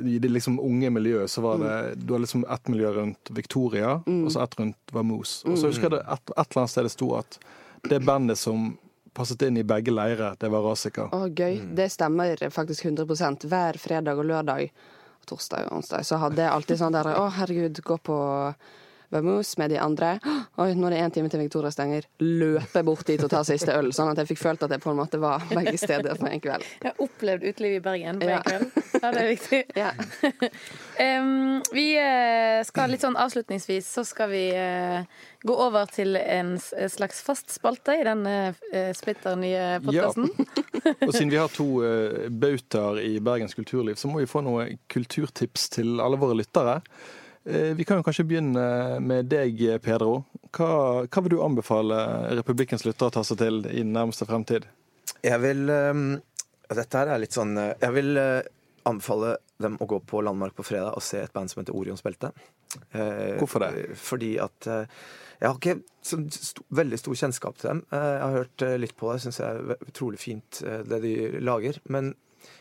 i 0.00 0.18
det 0.22 0.30
liksom 0.32 0.60
unge 0.60 0.90
miljøet 0.90 1.30
så 1.30 1.42
var 1.44 1.60
det 1.62 1.74
Du 2.02 2.14
har 2.14 2.22
liksom 2.22 2.44
ett 2.50 2.68
miljø 2.68 2.92
rundt 2.96 3.30
Victoria, 3.30 3.98
og 4.06 4.30
så 4.32 4.42
ett 4.42 4.56
rundt 4.60 4.94
Vamoose. 4.94 5.42
Og 5.48 5.58
så 5.58 5.72
husker 5.72 5.88
jeg 5.88 5.96
det 5.98 6.04
et, 6.06 6.32
et 6.36 6.38
eller 6.46 6.62
annet 6.62 6.74
sted 6.74 6.88
det 6.88 6.94
sto 6.94 7.12
at 7.18 7.38
det 7.90 7.98
bandet 8.06 8.38
som 8.38 8.72
passet 9.12 9.42
inn 9.42 9.58
i 9.60 9.64
begge 9.66 9.92
leirer, 9.92 10.36
det 10.40 10.48
var 10.52 10.64
Rasika. 10.64 11.08
Å, 11.12 11.26
gøy. 11.28 11.60
Det 11.76 11.88
stemmer 11.92 12.40
faktisk 12.54 12.86
100% 12.88 13.46
Hver 13.50 13.78
fredag 13.80 14.20
og 14.20 14.28
lørdag, 14.30 14.70
torsdag 15.28 15.68
og 15.68 15.80
onsdag, 15.80 16.06
så 16.08 16.18
hadde 16.22 16.40
jeg 16.42 16.52
alltid 16.52 16.80
sånn 16.80 16.96
der 16.96 17.12
Å, 17.14 17.26
herregud, 17.36 17.82
gå 17.84 17.98
på 18.08 18.16
Vamoose 19.12 19.58
med 19.60 19.70
de 19.70 19.78
andre. 19.82 20.14
Oi, 20.56 20.72
nå 20.72 20.88
er 20.88 20.94
det 20.94 21.00
én 21.04 21.12
time 21.12 21.28
til 21.32 21.42
Victoria 21.42 21.70
stenger. 21.74 22.06
Løpe 22.24 22.82
bort 22.86 23.04
dit 23.08 23.20
og 23.20 23.28
ta 23.32 23.42
siste 23.44 23.74
øl. 23.76 23.90
Sånn 23.92 24.08
at 24.12 24.22
jeg 24.22 24.30
fikk 24.32 24.40
følt 24.40 24.64
at 24.64 24.72
jeg 24.72 24.82
på 24.82 24.92
en 24.92 24.98
måte 24.98 25.20
var 25.20 25.44
begge 25.50 25.76
steder 25.80 26.16
på 26.16 26.28
en 26.30 26.40
kveld. 26.42 26.64
Jeg 26.80 26.94
har 26.94 27.04
opplevd 27.04 27.44
utelivet 27.44 27.80
i 27.80 27.84
Bergen 27.84 28.22
på 28.22 28.28
en 28.28 28.32
Ja. 28.32 28.40
kveld. 28.46 28.80
Ja, 29.02 29.10
det 29.10 29.22
er 29.22 29.30
viktig. 29.32 29.62
Ja. 29.82 29.90
um, 31.20 31.62
vi 31.74 31.86
eh, 31.98 32.62
skal 32.64 32.92
litt 32.92 33.02
sånn 33.04 33.16
avslutningsvis 33.18 33.88
så 33.98 34.04
skal 34.06 34.30
vi 34.30 34.42
uh, 34.54 35.02
gå 35.42 35.54
over 35.54 35.88
til 35.90 36.16
en 36.16 36.54
slags 36.60 37.22
fast 37.24 37.50
spalte 37.52 37.96
i 37.98 38.04
den 38.06 38.24
uh, 38.26 38.92
splitter 38.96 39.36
nye 39.40 39.80
podkasten. 39.84 40.30
Og 41.08 41.12
siden 41.12 41.32
vi 41.32 41.40
har 41.40 41.52
to 41.52 41.68
uh, 41.82 42.28
bautaer 42.30 43.00
i 43.02 43.16
Bergens 43.20 43.56
kulturliv, 43.58 43.98
så 44.00 44.08
må 44.08 44.22
vi 44.22 44.30
få 44.30 44.44
noen 44.44 44.78
kulturtips 44.92 45.68
til 45.76 46.00
alle 46.00 46.20
våre 46.20 46.38
lyttere. 46.38 46.80
Eh, 47.44 47.72
vi 47.74 47.84
kan 47.84 47.98
jo 47.98 48.06
kanskje 48.06 48.26
begynne 48.28 48.64
med 49.02 49.30
deg, 49.32 49.60
Pedro. 49.82 50.22
Hva, 50.52 50.70
hva 51.06 51.22
vil 51.24 51.34
du 51.34 51.42
anbefale 51.42 51.98
Republikkens 52.38 52.86
lyttere 52.86 53.10
å 53.10 53.16
ta 53.18 53.24
seg 53.26 53.40
til 53.42 53.62
i 53.72 53.84
nærmeste 53.86 54.28
fremtid? 54.28 54.68
Jeg 55.22 55.38
vil 55.42 55.70
um, 55.70 56.02
Dette 56.72 56.98
her 56.98 57.10
er 57.12 57.20
litt 57.22 57.34
sånn 57.34 57.52
uh, 57.58 57.72
Jeg 57.82 57.94
vil 57.94 58.18
anbefale 58.88 59.36
dem 59.62 59.76
å 59.80 59.86
gå 59.86 59.98
på 60.06 60.22
Landmark 60.24 60.56
på 60.58 60.64
fredag 60.66 60.96
og 60.98 61.04
se 61.04 61.20
et 61.22 61.32
band 61.34 61.50
som 61.50 61.62
heter 61.62 61.76
Orions 61.76 62.02
belte. 62.04 62.32
Eh, 62.90 63.38
Hvorfor 63.38 63.62
det? 63.64 63.96
Fordi 64.00 64.32
at 64.42 64.68
eh, 64.70 64.98
jeg 65.40 65.48
har 65.48 65.58
ikke 65.58 65.76
så 66.06 66.18
st 66.32 66.62
veldig 66.74 66.98
stor 67.00 67.18
kjennskap 67.22 67.58
til 67.60 67.70
dem. 67.70 67.84
Eh, 67.92 68.08
jeg 68.16 68.24
har 68.24 68.38
hørt 68.40 68.66
eh, 68.66 68.76
litt 68.80 68.96
på 68.98 69.12
det, 69.12 69.22
syns 69.24 69.40
jeg 69.42 69.62
er 69.62 69.88
utrolig 69.88 70.20
fint 70.22 70.62
eh, 70.66 70.82
det 70.88 71.02
de 71.04 71.14
lager. 71.44 71.78
Men 71.92 72.14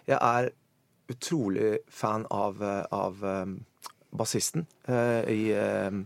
jeg 0.09 0.17
er 0.17 0.51
utrolig 1.11 1.71
fan 1.91 2.27
av, 2.31 2.61
eh, 2.63 2.83
av 2.95 3.25
eh, 3.25 3.45
bassisten 4.11 4.65
eh, 4.87 5.21
i 5.31 5.41
eh, 5.55 6.01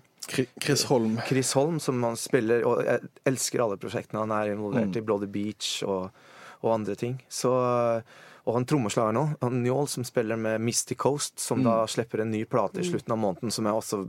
Chris 0.62 0.84
Holm. 0.90 1.20
Chris 1.28 1.54
Holm, 1.54 1.80
som 1.80 2.02
han 2.04 2.16
spiller 2.18 2.64
Og 2.66 2.80
jeg 2.86 3.04
elsker 3.30 3.62
alle 3.62 3.78
prosjektene. 3.78 4.24
Han 4.26 4.34
er 4.34 4.54
involvert 4.56 4.90
Mm. 4.90 4.98
i 4.98 5.04
Bloody 5.06 5.28
Beach 5.30 5.84
og, 5.86 6.10
og 6.64 6.72
andre 6.74 6.96
ting. 6.98 7.20
Så, 7.30 7.52
og 8.46 8.54
han 8.58 8.66
trommeslager 8.66 9.14
nå, 9.14 9.26
han 9.42 9.60
Njål, 9.64 9.88
som 9.90 10.04
spiller 10.08 10.38
med 10.38 10.62
Misty 10.62 10.96
Coast, 10.98 11.40
som 11.40 11.62
da 11.66 11.86
slipper 11.90 12.22
en 12.22 12.32
ny 12.34 12.44
plate 12.46 12.82
i 12.82 12.88
slutten 12.90 13.14
av 13.14 13.22
måneden, 13.22 13.54
som 13.54 13.66
er 13.70 13.78
også 13.78 14.02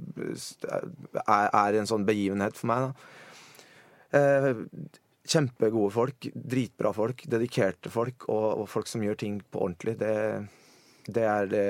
er, 1.26 1.50
er 1.52 1.78
en 1.80 1.88
sånn 1.88 2.04
begivenhet 2.08 2.56
for 2.56 2.72
meg. 2.72 2.88
da. 2.88 4.20
Eh, 4.20 4.62
kjempegode 5.26 5.90
folk, 5.92 6.28
dritbra 6.32 6.92
folk, 6.94 7.24
dedikerte 7.28 7.90
folk, 7.90 8.28
og, 8.28 8.62
og 8.62 8.68
folk 8.70 8.86
som 8.88 9.02
gjør 9.02 9.18
ting 9.18 9.40
på 9.50 9.64
ordentlig. 9.66 9.96
Det, 9.98 10.12
det, 11.06 11.22
er, 11.22 11.46
det, 11.50 11.64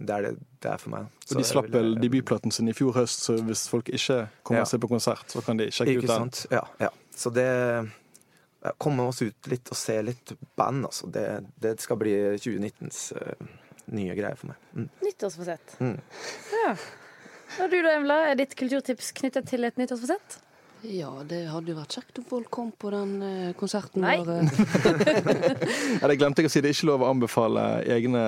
det 0.00 0.14
er 0.16 0.22
det 0.26 0.32
det 0.62 0.70
er 0.72 0.80
for 0.82 0.92
meg. 0.92 1.06
Og 1.08 1.28
Så 1.30 1.38
de 1.38 1.44
slapp 1.46 1.68
vel 1.72 1.94
debutplaten 2.00 2.52
sin 2.54 2.68
i 2.68 2.74
fjor 2.76 2.96
høst, 2.96 3.22
så 3.26 3.36
hvis 3.46 3.66
folk 3.70 3.88
ikke 3.88 4.26
kommer 4.42 4.64
Ja. 4.64 4.68
seg 4.68 4.82
på 4.82 4.90
konsert, 4.90 5.24
så 5.32 5.42
kan 5.46 5.56
de 5.60 5.68
sjekke 5.70 5.94
Ikke 5.94 6.04
ut 6.04 6.10
den. 6.10 6.32
sant? 6.32 6.46
Ja, 6.50 6.64
ja. 6.80 6.90
Så 7.16 7.32
det 7.34 7.46
Komme 8.82 9.04
oss 9.06 9.20
ut 9.22 9.46
litt 9.46 9.68
og 9.70 9.76
se 9.78 9.94
litt 10.02 10.32
band, 10.58 10.88
altså. 10.88 11.06
Det, 11.12 11.22
det 11.62 11.76
skal 11.80 12.00
bli 12.00 12.14
2019s 12.34 13.12
uh, 13.14 13.44
nye 13.94 14.16
greier 14.18 14.34
for 14.34 14.50
meg. 14.50 14.56
Mm. 14.74 14.88
Nyttårsforsett. 15.04 15.76
Mm. 15.78 16.00
Ja. 16.64 16.72
Og 17.62 17.70
du 17.70 17.76
da, 17.84 17.92
Emla, 17.94 18.16
er 18.32 18.40
ditt 18.40 18.56
kulturtips 18.58 19.12
knyttet 19.20 19.46
til 19.52 19.68
et 19.68 19.78
nyttårsforsett? 19.78 20.40
Ja, 20.86 21.10
det 21.26 21.40
hadde 21.50 21.72
jo 21.72 21.76
vært 21.80 21.96
kjekt 21.98 22.18
om 22.20 22.26
folk 22.28 22.50
kom 22.54 22.68
på 22.78 22.90
den 22.94 23.14
eh, 23.26 23.52
konserten 23.58 24.04
Nei. 24.04 24.16
vår. 24.22 24.30
eh. 24.38 25.66
Ja, 26.00 26.08
det 26.10 26.18
glemte 26.20 26.44
jeg 26.44 26.50
å 26.50 26.52
si. 26.52 26.62
Det 26.62 26.70
er 26.70 26.76
ikke 26.76 26.90
lov 26.92 27.02
å 27.06 27.10
anbefale 27.10 27.64
egne 27.96 28.22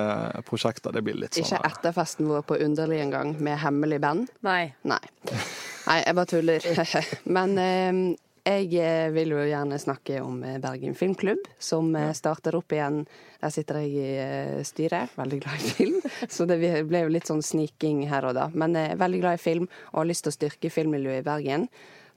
prosjekter. 0.47 0.91
Det 0.95 1.03
blir 1.05 1.19
litt 1.21 1.37
sånn 1.37 1.45
Ikke 1.47 1.61
etter 1.69 1.95
festen 1.95 2.27
vår 2.29 2.43
på 2.49 2.57
Underlig 2.65 2.99
en 3.05 3.13
gang, 3.13 3.35
med 3.39 3.59
hemmelig 3.63 4.01
band. 4.03 4.31
Nei. 4.45 4.73
Nei. 4.87 5.01
Nei, 5.29 5.99
jeg 6.03 6.17
bare 6.17 6.31
tuller. 6.33 6.67
Men 7.37 7.55
eh, 7.63 8.01
jeg 8.49 8.71
eh, 8.81 9.09
vil 9.13 9.35
jo 9.35 9.43
gjerne 9.45 9.77
snakke 9.79 10.19
om 10.25 10.41
eh, 10.43 10.57
Bergen 10.63 10.95
Filmklubb, 10.97 11.47
som 11.61 11.91
eh, 11.95 12.11
starter 12.17 12.57
opp 12.59 12.73
igjen. 12.75 13.03
Der 13.39 13.53
sitter 13.55 13.79
jeg 13.83 13.93
i 13.93 14.09
eh, 14.19 14.57
styret, 14.67 15.13
veldig 15.19 15.39
glad 15.45 15.61
i 15.63 15.71
film. 15.77 16.01
Så 16.33 16.47
det 16.49 16.57
ble 16.89 17.05
jo 17.05 17.13
litt 17.13 17.29
sånn 17.29 17.43
sniking 17.45 18.03
her 18.11 18.27
og 18.31 18.35
da. 18.39 18.49
Men 18.51 18.75
eh, 18.79 18.97
veldig 18.99 19.23
glad 19.23 19.39
i 19.39 19.43
film 19.45 19.69
og 19.93 20.01
har 20.01 20.09
lyst 20.11 20.25
til 20.27 20.33
å 20.33 20.37
styrke 20.39 20.73
filmmiljøet 20.73 21.21
i 21.23 21.27
Bergen. 21.29 21.69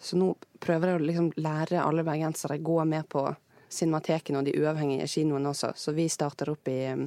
Så 0.03 0.19
nå 0.19 0.33
prøver 0.63 0.91
jeg 0.91 0.99
å 0.99 1.07
liksom 1.07 1.31
lære 1.39 1.83
alle 1.83 2.05
bergensere 2.07 2.59
å 2.59 2.67
gå 2.67 2.83
med 2.91 3.07
på 3.13 3.29
Cinemateken 3.73 4.37
og 4.37 4.45
de 4.45 4.57
uavhengige 4.61 5.07
kinoene 5.09 5.53
også. 5.53 5.71
Så 5.79 5.95
vi 5.97 6.09
starter 6.13 6.51
opp 6.53 6.69
i 6.69 6.81
um, 6.93 7.07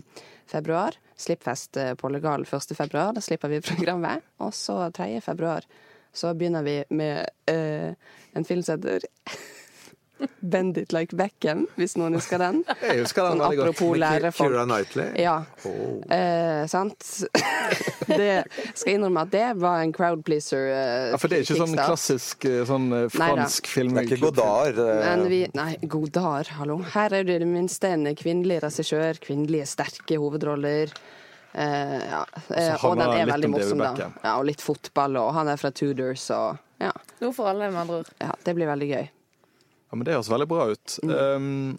februar. 0.50 0.96
Slippfest 1.20 1.78
uh, 1.78 1.92
på 2.00 2.10
Legal 2.10 2.48
1. 2.48 2.72
februar. 2.78 3.14
Da 3.14 3.22
slipper 3.22 3.52
vi 3.52 3.62
programmet. 3.68 4.26
Og 4.42 4.54
så 4.56 4.80
3. 4.96 5.20
februar 5.22 5.68
så 6.16 6.32
begynner 6.34 6.64
vi 6.64 6.80
med 6.96 7.28
uh, 7.52 7.92
en 8.34 8.48
film 8.48 8.64
som 8.64 8.80
heter 8.80 9.06
Bend 10.39 10.78
it 10.78 10.93
like 10.95 11.12
Beckham, 11.17 11.65
hvis 11.75 11.97
noen 11.99 12.13
husker 12.15 12.39
den. 12.39 12.62
Jeg 12.82 13.01
husker 13.01 13.25
den 13.28 13.41
Sånn 13.41 13.60
apropos 13.60 13.97
lærefolk. 13.99 14.54
folk. 14.54 14.67
Knightley. 14.69 15.08
Ja. 15.19 15.34
Oh. 15.67 15.97
Eh, 16.15 16.62
sant? 16.71 17.04
det 18.08 18.45
skal 18.78 18.91
jeg 18.91 18.99
innrømme 18.99 19.23
at 19.25 19.32
det 19.34 19.47
var 19.60 19.82
en 19.84 19.91
crowd 19.95 20.23
pleaser. 20.28 20.69
Eh, 20.71 21.10
Ja, 21.12 21.19
for 21.19 21.28
det 21.32 21.39
er 21.41 21.43
ikke 21.47 21.58
sånn 21.60 21.75
klassisk 21.75 22.45
eh, 22.47 22.62
sånn 22.69 22.88
eh, 22.95 23.08
fransk 23.12 23.67
film. 23.67 23.95
Det 23.97 24.06
er 24.06 24.10
ikke 24.13 24.21
Godard. 24.30 24.80
eh, 24.80 25.01
Men 25.10 25.25
vi 25.32 25.41
Nei, 25.58 25.71
Godard, 25.84 26.54
hallo. 26.60 26.80
Her 26.95 27.13
er 27.19 27.28
det 27.28 27.36
i 27.39 27.43
det 27.43 27.49
minste 27.51 27.91
en 27.91 28.08
kvinnelig 28.15 28.62
regissør, 28.63 29.19
kvinnelige 29.23 29.67
sterke 29.67 30.17
hovedroller. 30.21 30.93
Eh, 31.56 31.99
ja. 32.12 32.23
og 32.84 32.97
den 32.99 33.12
er 33.15 33.30
veldig 33.30 33.47
om 33.51 33.54
morsom, 33.56 33.84
da. 33.84 34.10
Ja, 34.23 34.38
og 34.39 34.47
litt 34.49 34.63
fotball, 34.63 35.15
og 35.21 35.34
han 35.38 35.47
er 35.51 35.60
fra 35.60 35.71
Tudors, 35.75 36.30
og 36.36 36.58
ja. 36.84 36.89
Noe 37.21 37.32
for 37.32 37.47
alle, 37.47 37.69
med 37.71 37.80
andre 37.86 38.01
ord. 38.04 38.10
ja. 38.19 38.34
Det 38.43 38.56
blir 38.58 38.67
veldig 38.67 38.89
gøy. 38.91 39.06
Ja, 39.89 39.98
men 39.98 40.06
Det 40.06 40.15
høres 40.15 40.32
veldig 40.32 40.48
bra 40.50 40.69
ut. 40.71 40.98
Um, 41.04 41.78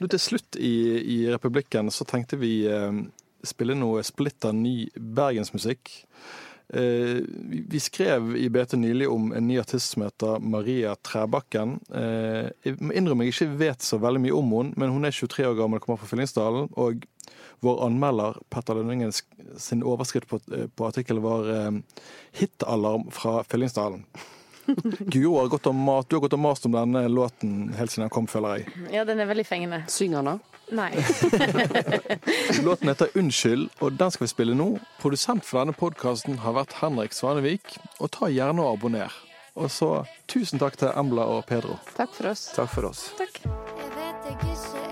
nå 0.00 0.08
til 0.10 0.22
slutt 0.22 0.56
i, 0.58 0.74
i 1.16 1.18
Republikken 1.30 1.92
så 1.94 2.06
tenkte 2.08 2.40
vi 2.40 2.64
um, 2.70 3.06
spille 3.46 3.76
noe 3.78 4.02
splitter 4.06 4.54
ny 4.56 4.88
bergensmusikk. 4.96 5.92
Uh, 6.74 7.20
vi, 7.50 7.60
vi 7.70 7.80
skrev 7.82 8.32
i 8.40 8.48
BT 8.50 8.78
nylig 8.80 9.08
om 9.12 9.30
en 9.36 9.46
ny 9.46 9.58
artist 9.60 9.94
som 9.94 10.06
heter 10.06 10.40
Maria 10.40 10.96
Træbakken. 11.04 11.76
Uh, 11.92 12.50
jeg 12.64 12.74
innrømmer 12.78 13.00
innrømme 13.00 13.28
jeg 13.28 13.36
ikke 13.36 13.58
vet 13.60 13.86
så 13.86 14.00
veldig 14.02 14.24
mye 14.24 14.38
om 14.38 14.54
henne, 14.58 14.78
men 14.80 14.94
hun 14.96 15.04
er 15.04 15.14
23 15.14 15.50
år 15.52 15.58
gammel, 15.60 15.82
og 15.82 15.86
kommer 15.86 16.02
fra 16.02 16.10
Fyllingsdalen. 16.10 16.72
Og 16.80 17.04
vår 17.64 17.82
anmelder 17.86 18.38
Petter 18.52 18.76
Lønningen 18.76 19.12
sin 19.14 19.84
overskrift 19.86 20.28
på, 20.28 20.40
på 20.76 20.86
artikkelen 20.88 21.24
var 21.24 21.48
eh, 21.48 21.70
'Hitalarm 22.32 23.10
fra 23.14 23.42
Fyllingsdalen'. 23.48 24.04
Guro 25.12 25.38
har 25.38 25.52
gått 25.52 25.68
og 25.70 25.76
mat, 25.76 26.08
du 26.08 26.16
har 26.16 26.24
gått 26.24 26.36
og 26.36 26.42
mast 26.44 26.66
om 26.68 26.74
denne 26.74 27.04
låten 27.08 27.72
helt 27.78 27.92
siden 27.92 28.06
den 28.06 28.14
kom, 28.14 28.28
føler 28.30 28.60
jeg. 28.60 28.74
Ja, 28.94 29.04
den 29.08 29.20
er 29.22 29.28
veldig 29.30 29.46
fengende. 29.48 29.82
Synger 29.92 30.22
han 30.22 30.32
da? 30.32 30.36
Nei. 30.74 30.90
Låten 32.64 32.88
heter 32.88 33.10
'Unnskyld', 33.12 33.68
og 33.80 33.98
den 34.00 34.10
skal 34.10 34.24
vi 34.24 34.30
spille 34.32 34.54
nå. 34.56 34.78
Produsent 35.02 35.44
for 35.44 35.60
denne 35.60 35.76
podkasten 35.76 36.40
har 36.40 36.56
vært 36.56 36.78
Henrik 36.80 37.12
Svanevik, 37.12 37.76
og 38.00 38.10
ta 38.16 38.32
gjerne 38.32 38.64
og 38.64 38.78
abonner. 38.78 39.12
Og 39.54 39.70
så 39.70 39.90
tusen 40.26 40.58
takk 40.58 40.80
til 40.80 40.90
Embla 40.96 41.28
og 41.36 41.44
Pedro. 41.46 41.76
Takk 41.94 42.16
for 42.16 42.32
oss. 42.32 42.48
Takk 42.56 42.72
for 42.74 42.90
oss. 42.90 43.10
Takk. 43.20 43.44
Jeg 43.44 43.92
vet 44.00 44.32
jeg 44.32 44.40
ikke 44.40 44.83